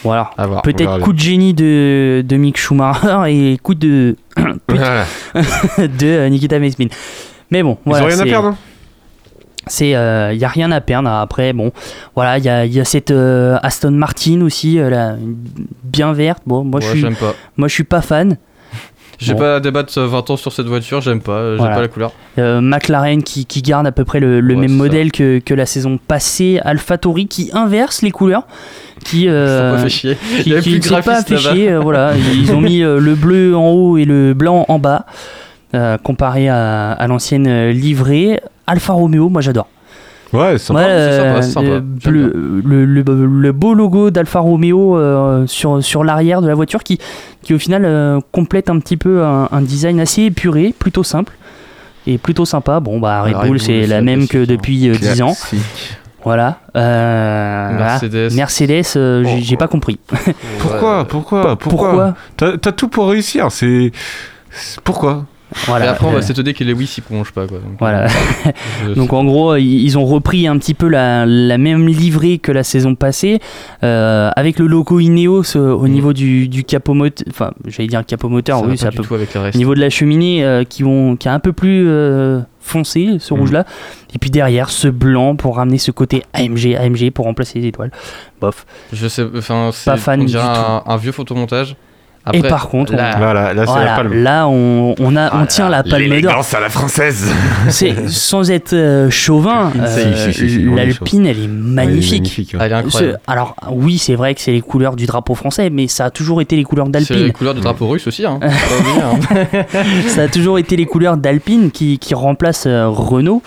[0.04, 0.30] Voilà.
[0.62, 6.86] Peut-être coup de génie de, de Mick Schumacher et coup de, de Nikita Mespin.
[7.52, 8.48] Mais bon, Ils voilà, ont rien à perdre.
[8.48, 8.56] hein.
[9.68, 11.70] c'est il y a rien à perdre après bon
[12.16, 15.14] voilà il y a, y a cette euh, Aston Martin aussi euh, là,
[15.84, 17.34] bien verte bon moi Ouais, je suis pas.
[17.56, 18.38] moi je suis pas fan
[19.18, 19.38] J'ai Bon.
[19.38, 21.74] pas à débattre euh, 20 ans sur cette voiture, j'aime pas, euh, j'aime Voilà.
[21.76, 22.12] pas la couleur.
[22.38, 25.54] Euh, McLaren qui, qui garde à peu près le, le Ouais, même modèle que, que
[25.54, 28.48] la saison passée AlphaTauri qui inverse les couleurs
[29.04, 30.16] qui euh, pas fait chier.
[30.42, 33.96] qui, qui pas fait chier, euh, voilà ils ont mis euh, le bleu en haut
[33.96, 35.06] et le blanc en bas
[35.74, 39.68] euh, comparé à, à l'ancienne euh, livrée Alfa Romeo moi j'adore
[40.32, 40.80] Ouais, c'est sympa.
[40.80, 41.66] Ouais, sympa, euh, c'est sympa.
[41.66, 46.48] le, J'aime le, le- le- le beau logo d'Alfa Romeo euh, sur, sur l'arrière de
[46.48, 46.98] la voiture qui,
[47.42, 51.34] qui au final euh, complète un petit peu un, un design assez épuré, plutôt simple
[52.06, 52.80] et plutôt sympa.
[52.80, 54.44] Bon, bah Red Ah, Bull, Red Bull, c'est la même que hein.
[54.48, 55.36] depuis euh, 10 ans.
[56.24, 56.60] Voilà.
[56.76, 57.84] Euh, voilà.
[58.00, 58.32] Mercedes.
[58.34, 59.98] Mercedes, euh, j'ai pas compris.
[60.60, 62.56] Pourquoi Pourquoi Pourquoi Pourquoi?
[62.58, 63.52] T'as tout pour réussir.
[63.52, 63.92] C'est
[64.50, 64.80] c'est-
[65.52, 65.90] Et Voilà.
[65.90, 67.46] après, on Euh, va s'étonner que Lewis il prolonge pas.
[67.46, 67.58] Quoi.
[67.58, 68.06] Donc, Voilà.
[68.86, 72.50] euh, Donc en gros, ils ont repris un petit peu la, la même livrée que
[72.52, 73.38] la saison passée,
[73.84, 78.04] euh, avec le logo Ineos euh, au niveau du, du capot moteur, enfin j'allais dire
[78.06, 80.82] capot moteur, oui, c'est un peu au niveau de la cheminée euh, qui,
[81.18, 83.40] qui est un peu plus euh, foncé, ce Mhm.
[83.40, 83.64] rouge-là,
[84.14, 87.90] et puis derrière ce blanc pour ramener ce côté AMG, AMG pour remplacer les étoiles.
[88.40, 88.64] Bof.
[88.92, 90.48] Je sais, enfin, c'est Pas fan on du dirait tout.
[90.60, 91.76] un, un vieux photomontage.
[92.32, 94.14] Et par contre, là, on- Voilà, là Voilà, la palme.
[94.22, 96.44] là on, on, a, on tient la palme d'or.
[96.54, 97.28] À la française.
[97.68, 102.12] C'est sans être euh, chauvin, euh, est l'Alpine elle est magnifique.
[102.22, 102.60] magnifique, ouais.
[102.62, 103.18] Elle est incroyable.
[103.26, 106.10] Ce- alors oui, c'est vrai que c'est les couleurs du drapeau français, mais ça a
[106.10, 107.32] toujours été les couleurs C'est les d'Alpine.
[107.32, 108.24] couleurs de drapeau russe aussi.
[108.24, 108.38] Hein.
[109.02, 109.18] Hein.
[110.08, 113.42] ça a toujours été les couleurs d'Alpine qui, qui remplacent euh, Renault.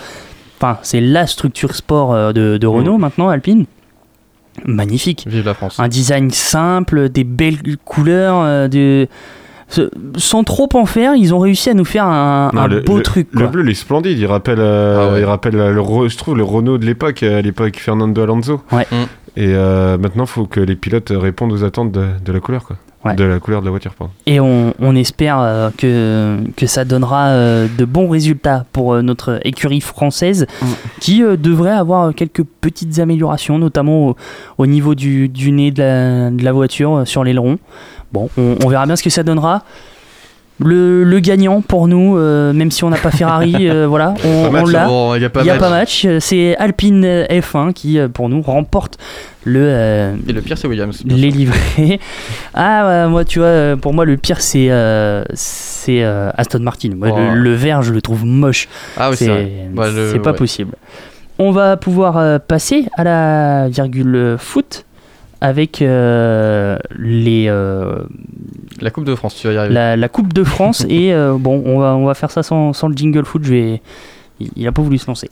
[0.60, 3.66] Enfin, c'est la structure sport de, de Renault maintenant, Alpine.
[4.64, 5.24] Magnifique.
[5.28, 5.78] Vive la France.
[5.78, 9.06] Un design simple, des belles couleurs, euh, de...
[9.68, 12.80] ce- sans trop en faire, ils ont réussi à nous faire un, Non, un le,
[12.80, 13.28] beau le- truc.
[13.32, 14.18] Le bleu, il est splendide.
[14.18, 15.20] Il rappelle, euh, Ah ouais.
[15.20, 18.60] il rappelle euh, le, je trouve, le Renault de l'époque, à l'époque Fernando Alonso.
[18.72, 18.86] Ouais.
[18.90, 18.94] Mm.
[19.38, 22.64] Et euh, maintenant, il faut que les pilotes répondent aux attentes de, de la couleur,
[22.64, 22.76] quoi.
[23.06, 23.14] Ouais.
[23.14, 24.12] De la couleur de la voiture, pardon.
[24.26, 29.02] Et on, on espère euh, que, que ça donnera euh, de bons résultats pour euh,
[29.02, 30.66] notre écurie française Mm.
[31.00, 34.16] qui euh, devrait avoir quelques petites améliorations, notamment au,
[34.58, 37.58] au niveau du, du nez de la, de la voiture euh, sur l'aileron.
[38.12, 39.62] Bon, on, on verra bien ce que ça donnera.
[40.58, 44.50] Le, le gagnant pour nous, euh, même si on n'a pas Ferrari, euh, voilà, on,
[44.64, 44.88] l'a.
[45.16, 45.60] Il y a pas n'y a match.
[45.60, 48.96] pas match, c'est Alpine euh, F1 qui euh, pour nous remporte
[49.44, 51.02] le, euh, Et le pire, c'est Williams.
[51.04, 52.00] les livrets.
[52.54, 54.70] Ah, moi, tu vois, pour moi, le pire, c'est
[55.34, 56.90] c'est Aston Martin.
[56.96, 57.18] Moi, Oh.
[57.34, 58.66] le, le vert, je le trouve moche.
[58.96, 60.36] Ah oui, c'est le- c'est pas ouais.
[60.38, 60.72] possible.
[61.38, 64.85] On va pouvoir passer à la virgule foot
[65.46, 68.02] avec euh, les, euh,
[68.80, 69.74] La Coupe de France, tu vas y arriver.
[69.74, 70.84] la, la Coupe de France.
[70.88, 73.42] et euh, bon, on va, on va faire ça sans, sans le jingle foot.
[73.44, 73.82] Je vais...
[74.40, 75.30] il, il a pas voulu se lancer.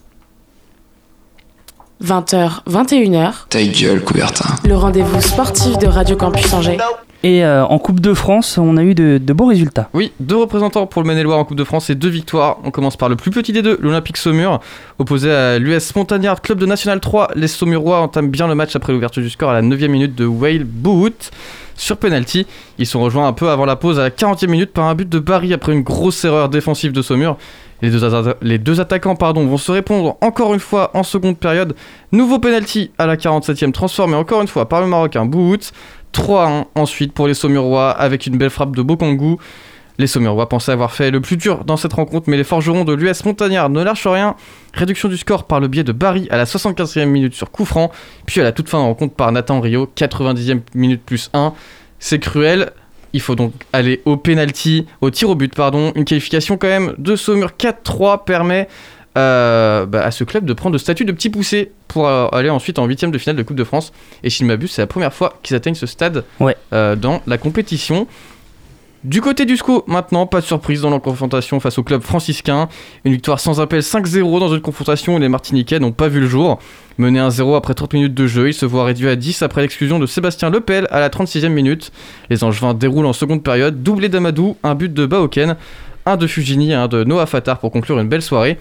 [2.03, 4.45] 20h, 21h, Ta gueule, Coubertin.
[4.69, 6.77] le rendez-vous sportif de Radio Campus Angers.
[7.25, 9.89] Et euh, en Coupe de France, on a eu de, beaux résultats.
[9.95, 12.59] Oui, deux représentants pour le Maine-et-Loire en Coupe de France et deux victoires.
[12.65, 14.61] On commence par le plus petit des deux, l'Olympique Saumur.
[14.99, 18.93] Opposé à l'US Montagnard Club de National 3, les Saumurois entament bien le match après
[18.93, 21.31] l'ouverture du score à la 9 minute de Whale Boot.
[21.77, 22.47] Sur penalty,
[22.79, 25.09] ils sont rejoints un peu avant la pause à la 40e minute par un but
[25.09, 27.39] de Barry après une grosse erreur défensive de Saumur.
[27.81, 31.75] Les deux, attaquants pardon, vont se répondre encore une fois en seconde période.
[32.13, 35.73] Nouveau penalty à la 47e, transformé encore une fois par le Marocain Boot.
[36.15, 39.37] 3-1 ensuite pour les Saumurois avec une belle frappe de Bokongu.
[39.99, 42.93] Les Saumurois pensaient avoir fait le plus dur dans cette rencontre, mais les forgerons de
[42.93, 44.35] l'US Montagnard ne lâchent rien.
[44.73, 47.69] Réduction du score par le biais de Barry à la 75e minute sur coup
[48.27, 51.53] puis à la toute fin de rencontre par Nathan Rio, 90e minute plus 1.
[51.99, 52.73] C'est cruel.
[53.13, 55.93] Il faut donc aller au penalty, au tir au but, pardon.
[55.95, 58.69] Une qualification quand même de Saumur 4-3 permet
[59.17, 62.51] euh, bah, à ce club de prendre le statut de petit poussé pour euh, aller
[62.51, 63.93] ensuite en huitième de finale de Coupe de France.
[64.23, 66.57] Et s'il m'abuse, c'est la première fois qu'ils atteignent ce stade Ouais.
[66.73, 68.07] euh, dans la compétition.
[69.05, 72.71] Du côté du SCO, maintenant, pas de surprise dans leur confrontation face au club franciscain.
[73.05, 76.27] Une victoire sans appel 5-0 dans une confrontation où les Martiniquais n'ont pas vu le
[76.27, 76.59] jour.
[76.97, 79.99] Mené 1-0 après 30 minutes de jeu, ils se voient réduits à 10 après l'exclusion
[79.99, 81.93] de Sébastien Lepel à la 36e minute.
[82.31, 85.57] Les Angevins déroulent en seconde période, doublé d'Amadou, un but de Baoken,
[86.07, 88.59] un de Fujini et un de Noah Fatar pour conclure une belle soirée.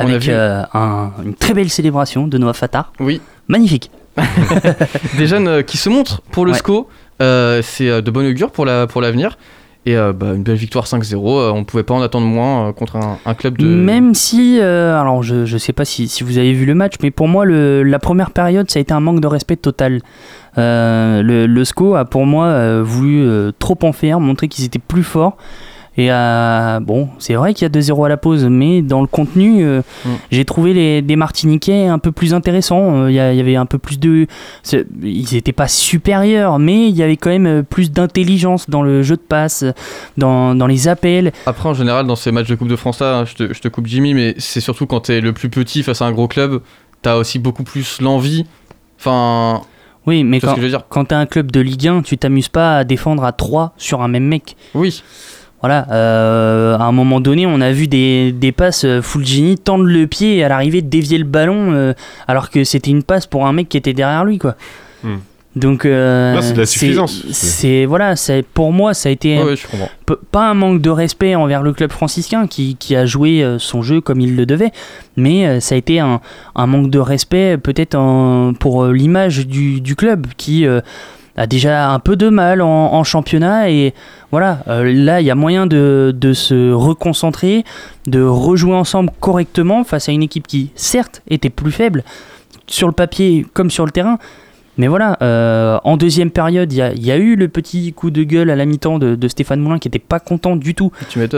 [0.00, 2.92] On a Avec vu- euh, un- une très belle célébration de Noah Fatar.
[3.00, 3.20] Oui.
[3.48, 3.90] Magnifique.
[5.18, 6.58] des jeunes euh, qui se montrent pour le Ouais.
[6.58, 6.88] SCO.
[7.22, 9.36] Euh, c'est de bon augure pour la pour l'avenir.
[9.86, 11.14] Et euh, bah, une belle victoire 5-0.
[11.14, 13.66] euh, on pouvait pas en attendre moins euh, contre un, un club de.
[13.66, 17.10] Même si, alors je, je sais pas si, si vous avez vu le match, mais
[17.10, 20.00] pour moi, le, la première période, ça a été un manque de respect total.
[20.56, 23.28] Le, le SCO a pour moi voulu
[23.58, 25.36] trop en faire, montrer qu'ils étaient plus forts.
[25.96, 29.06] Et euh, bon, c'est vrai qu'il y a 2-0 à la pause, mais dans le
[29.06, 30.08] contenu, euh, Mm.
[30.30, 33.04] j'ai trouvé les, des Martiniquais un peu plus intéressants.
[33.04, 34.26] Euh, Il y, avait un peu plus de.
[35.02, 39.16] Ils n'étaient pas supérieurs, mais il y avait quand même plus d'intelligence dans le jeu
[39.16, 39.64] de passe,
[40.16, 41.32] dans, dans les appels.
[41.46, 43.60] Après, en général, dans ces matchs de Coupe de France, là, hein, je, te, je
[43.60, 46.28] te coupe Jimmy, mais c'est surtout quand t'es le plus petit face à un gros
[46.28, 46.60] club,
[47.02, 48.44] t'as aussi beaucoup plus l'envie.
[48.98, 49.62] Enfin.
[50.06, 50.56] Oui, mais Tu quand,
[50.90, 54.02] quand t'as un club de Ligue 1, tu t'amuses pas à défendre à 3 sur
[54.02, 54.54] un même mec.
[54.74, 55.02] Oui.
[55.64, 59.84] Voilà, euh, à un moment donné, on a vu des, des passes euh, Fulgini tendre
[59.84, 61.94] le pied et à l'arrivée dévier le ballon euh,
[62.28, 64.56] alors que c'était une passe pour un mec qui était derrière lui, quoi.
[65.02, 65.20] Hmm.
[65.56, 67.24] Donc, euh, Non, c'est de la suffisance.
[67.30, 71.62] C'est voilà, c'est pour moi, ça a été je pas un manque de respect envers
[71.62, 74.72] le club franciscain qui, qui a joué son jeu comme il le devait,
[75.16, 76.20] mais ça a été un,
[76.54, 77.96] un manque de respect peut-être
[78.58, 80.82] pour l'image du, du club qui euh,
[81.36, 83.94] a déjà un peu de mal en, championnat et
[84.30, 87.64] voilà, euh, là il y a moyen de se reconcentrer,
[88.06, 92.04] de rejouer ensemble correctement face à une équipe qui certes était plus faible
[92.66, 94.18] sur le papier comme sur le terrain,
[94.76, 97.92] mais voilà, euh, en deuxième période, il y a, il y a eu le petit
[97.92, 100.74] coup de gueule à la mi-temps de, de Stéphane Moulin qui n'était pas content du
[100.74, 100.90] tout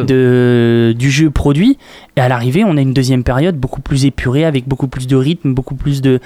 [0.05, 1.79] de, du jeu produit.
[2.17, 5.17] Et à l'arrivée, on a une deuxième période beaucoup plus épurée, avec beaucoup plus de
[5.17, 6.21] rythme, beaucoup plus de.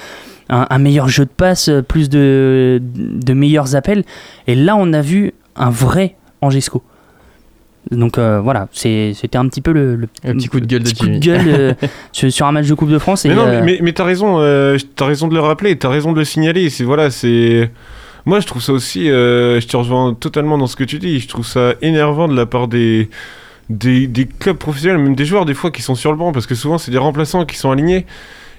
[0.48, 4.04] un, un meilleur jeu de passe, plus de, de meilleurs appels.
[4.46, 6.82] Et là, on a vu un vrai Angesco.
[7.90, 10.90] Donc euh, voilà, c'était un petit peu le, le, Un petit coup de gueule de
[10.90, 11.20] coup de Jimmy.
[11.20, 11.74] gueule euh,
[12.12, 13.24] sur, un match de Coupe de France.
[13.24, 16.12] Mais non, euh, mais, mais t'as raison, euh, t'as raison de le rappeler, t'as raison
[16.12, 16.70] de le signaler.
[16.70, 17.70] C'est voilà, c'est.
[18.26, 19.10] Moi, je trouve ça aussi.
[19.10, 21.18] euh, je te rejoins totalement dans ce que tu dis.
[21.18, 23.08] Je trouve ça énervant de la part des.
[23.68, 26.46] Des, des clubs professionnels, même des joueurs des fois qui sont sur le banc, parce
[26.48, 28.04] que souvent c'est des remplaçants qui sont alignés.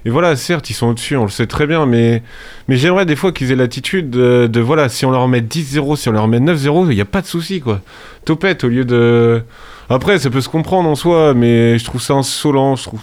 [0.05, 2.23] Et voilà, certes, ils sont au-dessus, on le sait très bien, mais,
[2.67, 5.95] mais j'aimerais des fois qu'ils aient l'attitude de, de, voilà, si on leur met 10-0,
[5.95, 7.81] si on leur met 9-0, il n'y a pas de souci, quoi.
[8.25, 9.43] Topette au lieu de.
[9.89, 13.01] Après, ça peut se comprendre en soi, mais je trouve ça insolent, je trouve.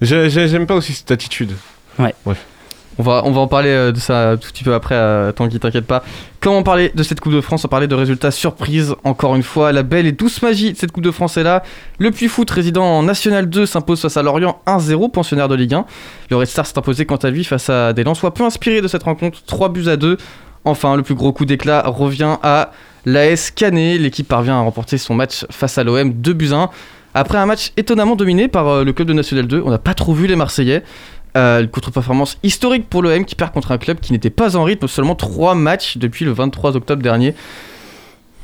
[0.00, 1.52] J'ai- j'ai- J'aime pas aussi cette attitude.
[2.26, 2.34] Ouais.
[2.98, 5.58] On va, on en parler euh, de ça tout petit peu après, euh, tant qu'il
[5.58, 6.04] t'inquiète pas.
[6.40, 9.72] Comment parler de cette Coupe de France On parlait de résultats surprises, encore une fois?
[9.72, 11.62] La belle et douce magie de cette Coupe de France est là.
[11.98, 15.74] Le Puy Foot, résident en National 2, s'impose face à Lorient 1-0, pensionnaire de Ligue
[15.74, 15.86] 1.
[16.30, 18.88] Le Red Star s'est imposé quant à lui face à des Lensois peu inspirés de
[18.88, 20.18] cette rencontre, 3 buts à 2.
[20.64, 22.72] Enfin, le plus gros coup d'éclat revient à
[23.06, 23.98] l'AS Canet.
[23.98, 26.70] L'équipe parvient à remporter son match face à l'OM 2 buts à 1.
[27.14, 29.94] Après un match étonnamment dominé par euh, le club de National 2, on n'a pas
[29.94, 30.82] trop vu les Marseillais.
[31.34, 34.64] Euh, une contre-performance historique pour l'OM qui perd contre un club qui n'était pas en
[34.64, 37.34] rythme, seulement 3 matchs depuis le 23 octobre dernier.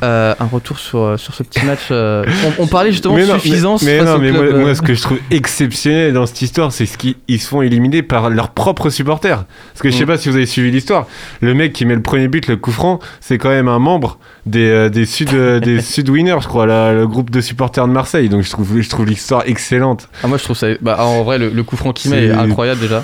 [0.05, 1.89] Euh, un retour sur, euh, sur ce petit match.
[1.91, 2.25] euh,
[2.59, 3.83] on, on parlait justement mais de non, suffisance.
[3.83, 6.25] Mais, mais face non, au mais club, moi, moi, ce que je trouve exceptionnel dans
[6.25, 9.45] cette histoire, c'est ce qu'ils ils se font éliminer par leurs propres supporters.
[9.73, 10.07] Parce que je sais Mm.
[10.07, 11.07] pas si vous avez suivi l'histoire.
[11.41, 14.19] Le mec qui met le premier but, le coup franc, c'est quand même un membre
[14.47, 17.93] des, euh, des Sud des Sud Winners, je crois, la- le groupe de supporters de
[17.93, 18.29] Marseille.
[18.29, 20.09] Donc je trouve, je trouve l'histoire excellente.
[20.23, 20.69] ah, moi je trouve ça.
[20.81, 23.03] Bah, en vrai, le, le coup franc qu'il met est incroyable déjà.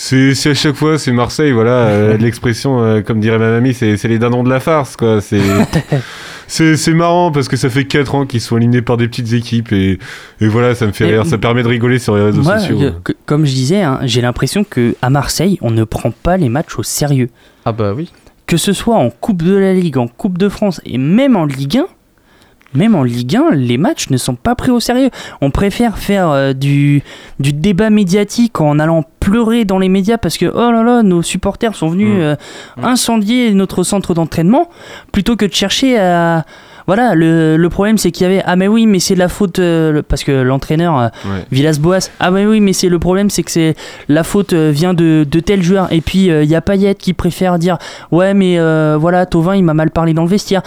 [0.00, 1.70] C'est à chaque fois, c'est Marseille, voilà.
[1.88, 5.20] euh, L'expression, euh, comme dirait ma mamie, c'est c'est les dindons de la farce, quoi.
[5.20, 5.40] C'est.
[6.94, 9.98] Marrant parce que ça fait 4 ans qu'ils sont alignés par des petites équipes et,
[10.40, 12.58] et voilà, ça me fait Et- rire, ça permet de rigoler sur les réseaux Moi,
[12.60, 12.92] sociaux.
[13.04, 16.48] que- comme je disais, hein, j'ai l'impression que à Marseille, on ne prend pas les
[16.48, 17.28] matchs au sérieux.
[17.64, 18.10] Ah bah oui.
[18.46, 21.44] Que ce soit en Coupe de la Ligue, en Coupe de France et même en
[21.44, 21.86] Ligue 1,
[22.74, 25.10] même en Ligue 1, les matchs ne sont pas pris au sérieux.
[25.40, 27.02] On préfère faire euh, du,
[27.40, 31.22] du débat médiatique en allant pleurer dans les médias parce que oh là là, nos
[31.22, 32.20] supporters sont venus Mm.
[32.20, 32.36] euh,
[32.82, 34.68] incendier notre centre d'entraînement
[35.12, 36.44] plutôt que de chercher à
[36.86, 39.58] Voilà, le, le problème c'est qu'il y avait ah mais oui mais c'est la faute
[39.58, 41.44] euh, parce que l'entraîneur Ouais.
[41.50, 43.74] Villas-Boas ah mais oui mais c'est le problème c'est que c'est
[44.08, 47.58] la faute vient de, de tel joueur et puis il y a Payet qui préfère
[47.58, 47.76] dire
[48.10, 48.58] ouais mais
[48.96, 50.62] voilà Tovin il m'a mal parlé dans le vestiaire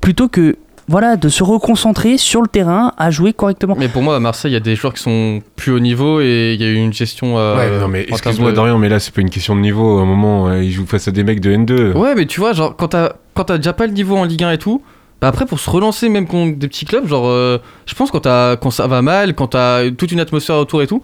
[0.00, 0.56] plutôt que
[0.88, 3.74] voilà de se reconcentrer sur le terrain à jouer correctement.
[3.78, 6.20] Mais pour moi, à Marseille, il y a des joueurs qui sont plus haut niveau
[6.20, 7.38] et il y a eu une gestion.
[7.38, 9.98] euh, Ouais, non, mais excuse-moi, de- Dorian, mais là, c'est pas une question de niveau.
[9.98, 11.92] À un moment, euh, il joue face à des mecs de N2.
[11.96, 14.44] Ouais, mais tu vois, genre, quand t'as quand t'as déjà pas le niveau en Ligue
[14.44, 14.80] 1 et tout,
[15.20, 18.20] bah après, pour se relancer, même contre des petits clubs, genre, euh, je pense quand,
[18.20, 21.02] t'as- quand ça va mal, quand t'as toute une atmosphère autour et tout,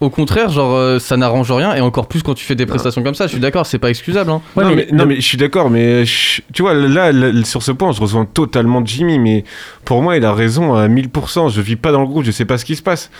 [0.00, 3.02] au contraire, genre, euh, ça n'arrange rien, et encore plus quand tu fais des prestations
[3.02, 4.30] comme ça, je suis d'accord, c'est pas excusable.
[4.30, 4.40] Hein.
[4.64, 7.72] non, mais, non, mais je suis d'accord, mais je- tu vois, là, là, sur ce
[7.72, 9.44] point, je rejoins totalement Jimmy, mais
[9.84, 11.48] pour moi, il a raison à 1000%.
[11.48, 13.10] Je vis pas dans le groupe, je sais pas ce qui se passe.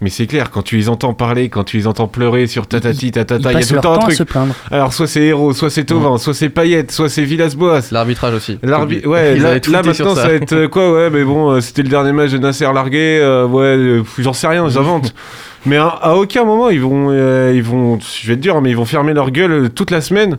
[0.00, 3.10] Mais c'est clair, quand tu les entends parler, quand tu les entends pleurer sur tatati,
[3.10, 4.16] tatata, il y a tout le temps un temps à truc.
[4.16, 4.54] se plaindre.
[4.70, 7.88] Alors, soit c'est Héros, soit c'est Tovin, soit c'est Payet, soit c'est Villas-Boas.
[7.90, 8.58] L'arbitrage aussi.
[8.62, 10.22] L'arbitre, ouais, Ils là, maintenant ça.
[10.22, 10.28] ça.
[10.28, 13.18] va être euh, quoi, ouais, mais bon, euh, c'était le dernier match de Nasser largué,
[13.20, 15.12] euh, ouais, euh, j'en sais rien, j'invente.
[15.66, 18.70] mais à, à aucun moment ils vont, euh, ils vont, je vais te dire, mais
[18.70, 20.38] ils vont fermer leur gueule toute la semaine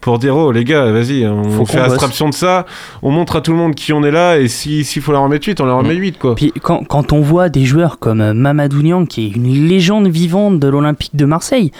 [0.00, 2.64] pour dire, oh les gars, vas-y, on Faut fait abstraction de ça,
[3.02, 5.22] on montre à tout le monde qui on est là, et si- s'il faut leur
[5.22, 6.34] en mettre 8, on leur en met 8, quoi.
[6.34, 10.06] Puis quand, quand on voit des joueurs comme euh, Mamadou Niang, qui est une légende
[10.08, 11.72] vivante de l'Olympique de Marseille,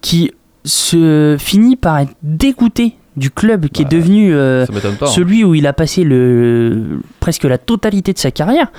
[0.00, 0.30] qui
[0.64, 5.06] se finit par être dégoûté du club qui est devenu euh, hein.
[5.06, 8.70] celui où il a passé le, presque la totalité de sa carrière,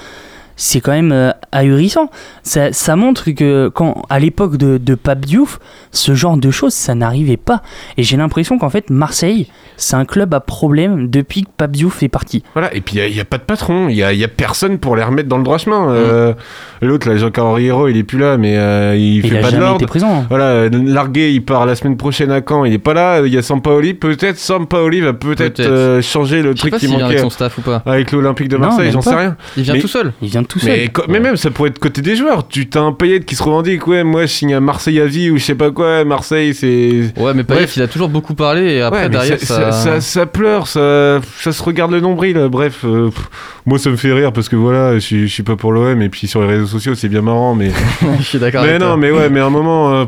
[0.62, 2.10] c'est quand même euh, ahurissant.
[2.43, 5.57] Ça, ça montre que quand, à l'époque de, de Pape Diouf,
[5.91, 7.62] ce genre de choses, ça n'arrivait pas.
[7.97, 9.47] Et j'ai l'impression qu'en fait, Marseille,
[9.78, 12.43] c'est un club à problème depuis que Pape Diouf est parti.
[12.53, 14.80] Voilà, et puis il n'y a, pas de patron, il n'y a, y a personne
[14.80, 15.89] pour les remettre dans le droit chemin.
[15.91, 16.34] Euh,
[16.82, 19.51] L'autre, là, Jean-Carl Riero, il est plus là, mais euh, il, Il fait a pas
[19.51, 19.86] de l'ordre.
[19.86, 20.20] présent.
[20.22, 20.26] hein.
[20.30, 23.22] Voilà, Largué, il part la semaine prochaine à Caen, il est pas là.
[23.26, 27.03] Il y a Sampaoli, peut-être Sampaoli va peut-être euh, changer le truc pas qui manquait
[27.05, 27.82] avec son staff ou pas.
[27.86, 29.38] avec l'Olympique de Marseille, j'en sais rien.
[29.55, 30.12] Il vient Mais- tout seul.
[30.22, 30.72] Il vient tout seul.
[30.72, 32.45] Mais, mais même, ça pourrait être côté des joueurs.
[32.50, 35.30] Tu t'as un Payet qui se revendique, ouais, moi je signe à Marseille à vie
[35.30, 37.14] ou je sais pas quoi, Marseille c'est.
[37.18, 37.78] Ouais, mais Payet, Bref.
[37.78, 39.72] il a toujours beaucoup parlé et après, Ouais, derrière, ça, ça.
[39.72, 42.38] ça, ça- ça pleure, ça, ça se regarde le nombril.
[42.52, 43.30] Bref, euh, pff,
[43.66, 46.02] moi ça me fait rire parce que voilà, je, suis- je suis pas pour l'OM
[46.02, 47.72] et puis sur les réseaux sociaux c'est bien marrant, mais.
[48.20, 48.97] je suis d'accord mais avec non, toi.
[48.97, 50.06] mais ouais, mais à un moment, euh,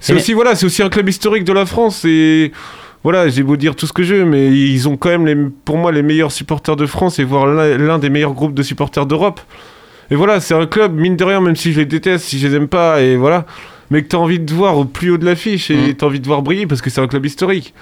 [0.00, 2.52] c'est aussi voilà, c'est aussi un club historique de la France et
[3.04, 5.36] voilà, j'ai beau dire tout ce que je veux, mais ils ont quand même les,
[5.64, 9.06] pour moi les meilleurs supporters de France et voire l'un des meilleurs groupes de supporters
[9.06, 9.40] d'Europe.
[10.10, 12.48] Et voilà, c'est un club mine de rien, même si je les déteste, si je
[12.48, 13.46] les aime pas et voilà,
[13.90, 15.94] mais que t'as envie de voir au plus haut de l'affiche et Mm.
[15.94, 17.74] t'as envie de voir briller parce que c'est un club historique.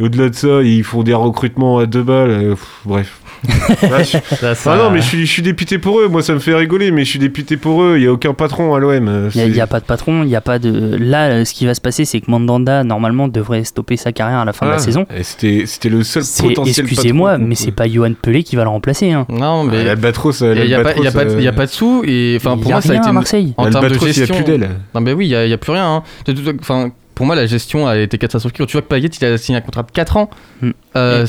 [0.00, 2.30] Et au-delà de ça, ils font des recrutements à deux balles.
[2.30, 3.20] euh, pff, bref.
[3.82, 6.08] Là, je- Là, ça- Ah non, mais je suis, je suis député pour eux.
[6.08, 7.94] Moi, ça me fait rigoler, mais je suis député pour eux.
[7.96, 9.06] Il y a aucun patron à l'OM.
[9.08, 10.96] euh, Il n'y a, pas de patron, il n'y a pas de.
[10.98, 14.38] Là, euh, ce qui va se passer, c'est que Mandanda, normalement, devrait stopper sa carrière
[14.40, 15.06] à la fin de la Ah, saison.
[15.22, 19.12] C'était c'était le seul potentiel Excusez-moi, mais c'est pas Johan Pelé qui va le remplacer.
[19.12, 19.24] Hein.
[19.28, 19.78] Non, mais.
[19.82, 22.02] Ah, L'Albatros, Il n'y a, y a pas de- euh, y a pas de sous
[22.06, 23.54] et enfin Il pour y a moi ça a rien été à Marseille.
[23.56, 24.34] en termes de L'Albatros, il y a gestion.
[24.34, 24.68] plus d'aile.
[24.96, 26.02] Non mais oui, il y, a- y a plus rien.
[26.26, 26.90] hein.
[27.18, 28.58] Pour moi la gestion a été catastrophique.
[28.58, 30.30] Quand tu vois que Payet il a signé un contrat de 4 ans.
[30.62, 30.70] Hmm.
[30.94, 31.26] euh.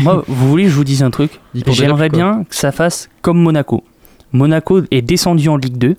[0.00, 3.38] Moi, vous voulez que je vous dise un truc J'aimerais bien que ça fasse comme
[3.38, 3.84] Monaco.
[4.32, 5.96] Monaco est descendu en Ligue 2.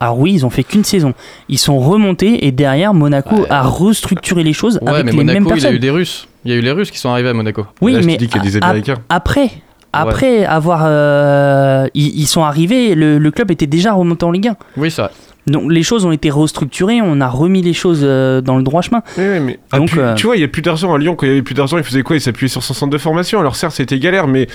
[0.00, 1.12] Alors oui, ils ont fait qu'une saison.
[1.50, 5.42] Ils sont remontés et derrière, Monaco a restructuré les choses Ouais avec mais les mêmes
[5.42, 5.74] Monaco il a personnes.
[5.74, 6.26] eu des Russes.
[6.46, 7.66] Il y a eu les Russes qui sont arrivés à Monaco.
[7.82, 8.94] Oui, Là, je te mais dis qu'il y a des a- Américains.
[9.10, 9.50] après,
[9.92, 14.48] après avoir, euh, ils, ils sont arrivés, le, le club était déjà remonté en Ligue
[14.48, 14.56] 1.
[14.78, 15.10] Oui vrai.
[15.48, 18.82] Donc les choses ont été restructurées, on a remis les choses euh, dans le droit
[18.82, 19.02] chemin.
[19.16, 21.14] Oui, oui, mais ah, Donc, euh, tu vois, il y a plus d'argent à Lyon.
[21.16, 22.16] Quand il y avait plus d'argent, ils faisaient quoi?
[22.16, 23.40] Ils s'appuyaient sur son centre de formation.
[23.40, 24.46] Alors certes, c'était galère, mais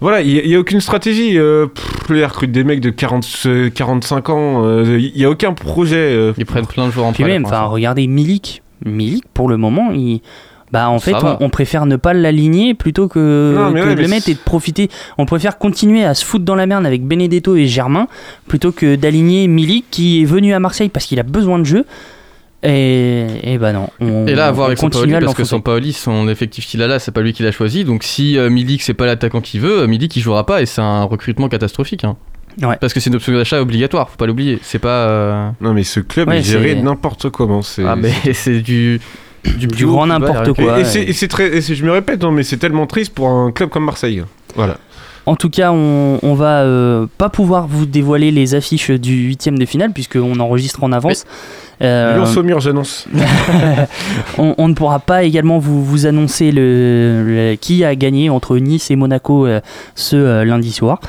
[0.00, 1.38] voilà, il n'y a, aucune stratégie.
[1.38, 4.62] Euh, pff, ils recrutent des mecs de 40, euh, 45 ans.
[4.64, 5.96] euh, Il n'y a aucun projet.
[5.96, 7.70] euh, Ils prennent plein de joueurs en Puis même, enfin, l'instant.
[7.70, 8.62] regardez Milik.
[8.84, 10.20] Milik, pour le moment, il...
[10.74, 13.94] bah, en fait, on, on préfère ne pas l'aligner plutôt que, Non, mais que ouais,
[13.94, 14.90] de le mettre et de profiter.
[15.18, 18.08] On préfère continuer à se foutre dans la merde avec Benedetto et Germain
[18.48, 21.84] plutôt que d'aligner Milik qui est venu à Marseille parce qu'il a besoin de jeu.
[22.64, 23.88] Et, et bah non.
[24.00, 25.44] On, Et là, à voir on avec continue Sampaoli, à parce que.
[25.44, 27.84] Sampaoli, son effectif qu'il a là, c'est pas lui qui l'a choisi.
[27.84, 30.66] Donc si euh, Milik, c'est pas l'attaquant qu'il veut, euh, Milik, il jouera pas et
[30.66, 32.04] c'est un recrutement catastrophique.
[32.04, 32.16] hein.
[32.62, 32.76] Ouais.
[32.80, 34.58] Parce que c'est une option d'achat obligatoire, faut pas l'oublier.
[34.62, 35.08] C'est pas.
[35.08, 37.62] euh, Non, mais ce club Ouais, est géré n'importe comment.
[37.62, 39.00] c'est- Ah, mais c'est du.
[39.58, 40.80] Du, grand plus bas, n'importe quoi.
[40.80, 43.68] Et, c'est- très, et je me répète, hein, mais c'est tellement triste pour un club
[43.70, 44.22] comme Marseille.
[44.56, 44.78] Voilà.
[45.26, 49.58] En tout cas, on, on va euh, pas pouvoir vous dévoiler les affiches du huitième
[49.58, 51.24] de finale puisqu'on enregistre en avance.
[51.80, 53.06] Euh, Lance au mur, j'annonce.
[54.38, 58.58] on, on ne pourra pas également vous, vous annoncer le, le- qui a gagné entre
[58.58, 59.60] Nice et Monaco euh,
[59.94, 61.00] ce euh, lundi soir.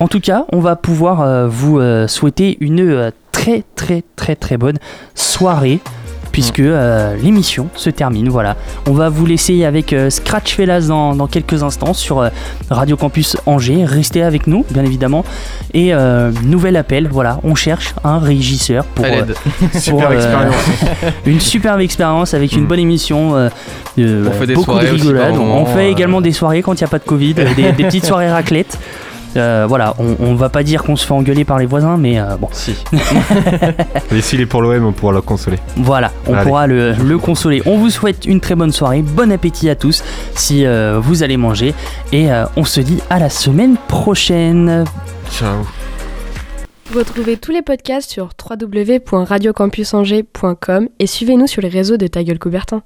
[0.00, 4.78] En tout cas, on va pouvoir vous souhaiter une très très très très bonne
[5.14, 5.78] soirée
[6.34, 8.28] puisque euh, l'émission se termine.
[8.28, 8.56] Voilà,
[8.88, 12.28] on va vous laisser avec euh, Scratch Fellas dans, dans quelques instants sur euh,
[12.70, 13.84] Radio Campus Angers.
[13.84, 15.24] Restez avec nous, bien évidemment.
[15.74, 19.30] Et euh, nouvel appel, voilà, on cherche un régisseur pour, À l'aide.
[19.30, 20.54] euh, pour, Super expérience.
[21.26, 22.66] une superbe expérience avec une Mm.
[22.66, 23.36] bonne émission.
[23.36, 23.48] euh,
[24.00, 25.36] euh, On fait des beaucoup soirées de rigolades.
[25.38, 25.90] On fait euh.
[25.92, 28.76] également des soirées quand il n'y a pas de Covid, des, des petites soirées raclette.
[29.36, 32.18] Euh, voilà, on, on va pas dire qu'on se fait engueuler par les voisins, mais
[32.20, 32.74] euh, bon, Si.
[34.14, 35.58] Et s'il est pour l'OM, on pourra le consoler.
[35.76, 36.44] voilà, on Allez.
[36.46, 37.62] pourra le, le consoler.
[37.66, 40.02] On vous souhaite une très bonne soirée, bon appétit à tous
[40.34, 41.74] si euh, vous allez manger,
[42.12, 44.84] et euh, on se dit à la semaine prochaine.
[45.30, 45.64] Ciao.
[46.94, 52.82] Retrouvez tous les podcasts sur www.radiocampusangers.com et suivez-nous sur les réseaux de Ta Gueule Coubertin.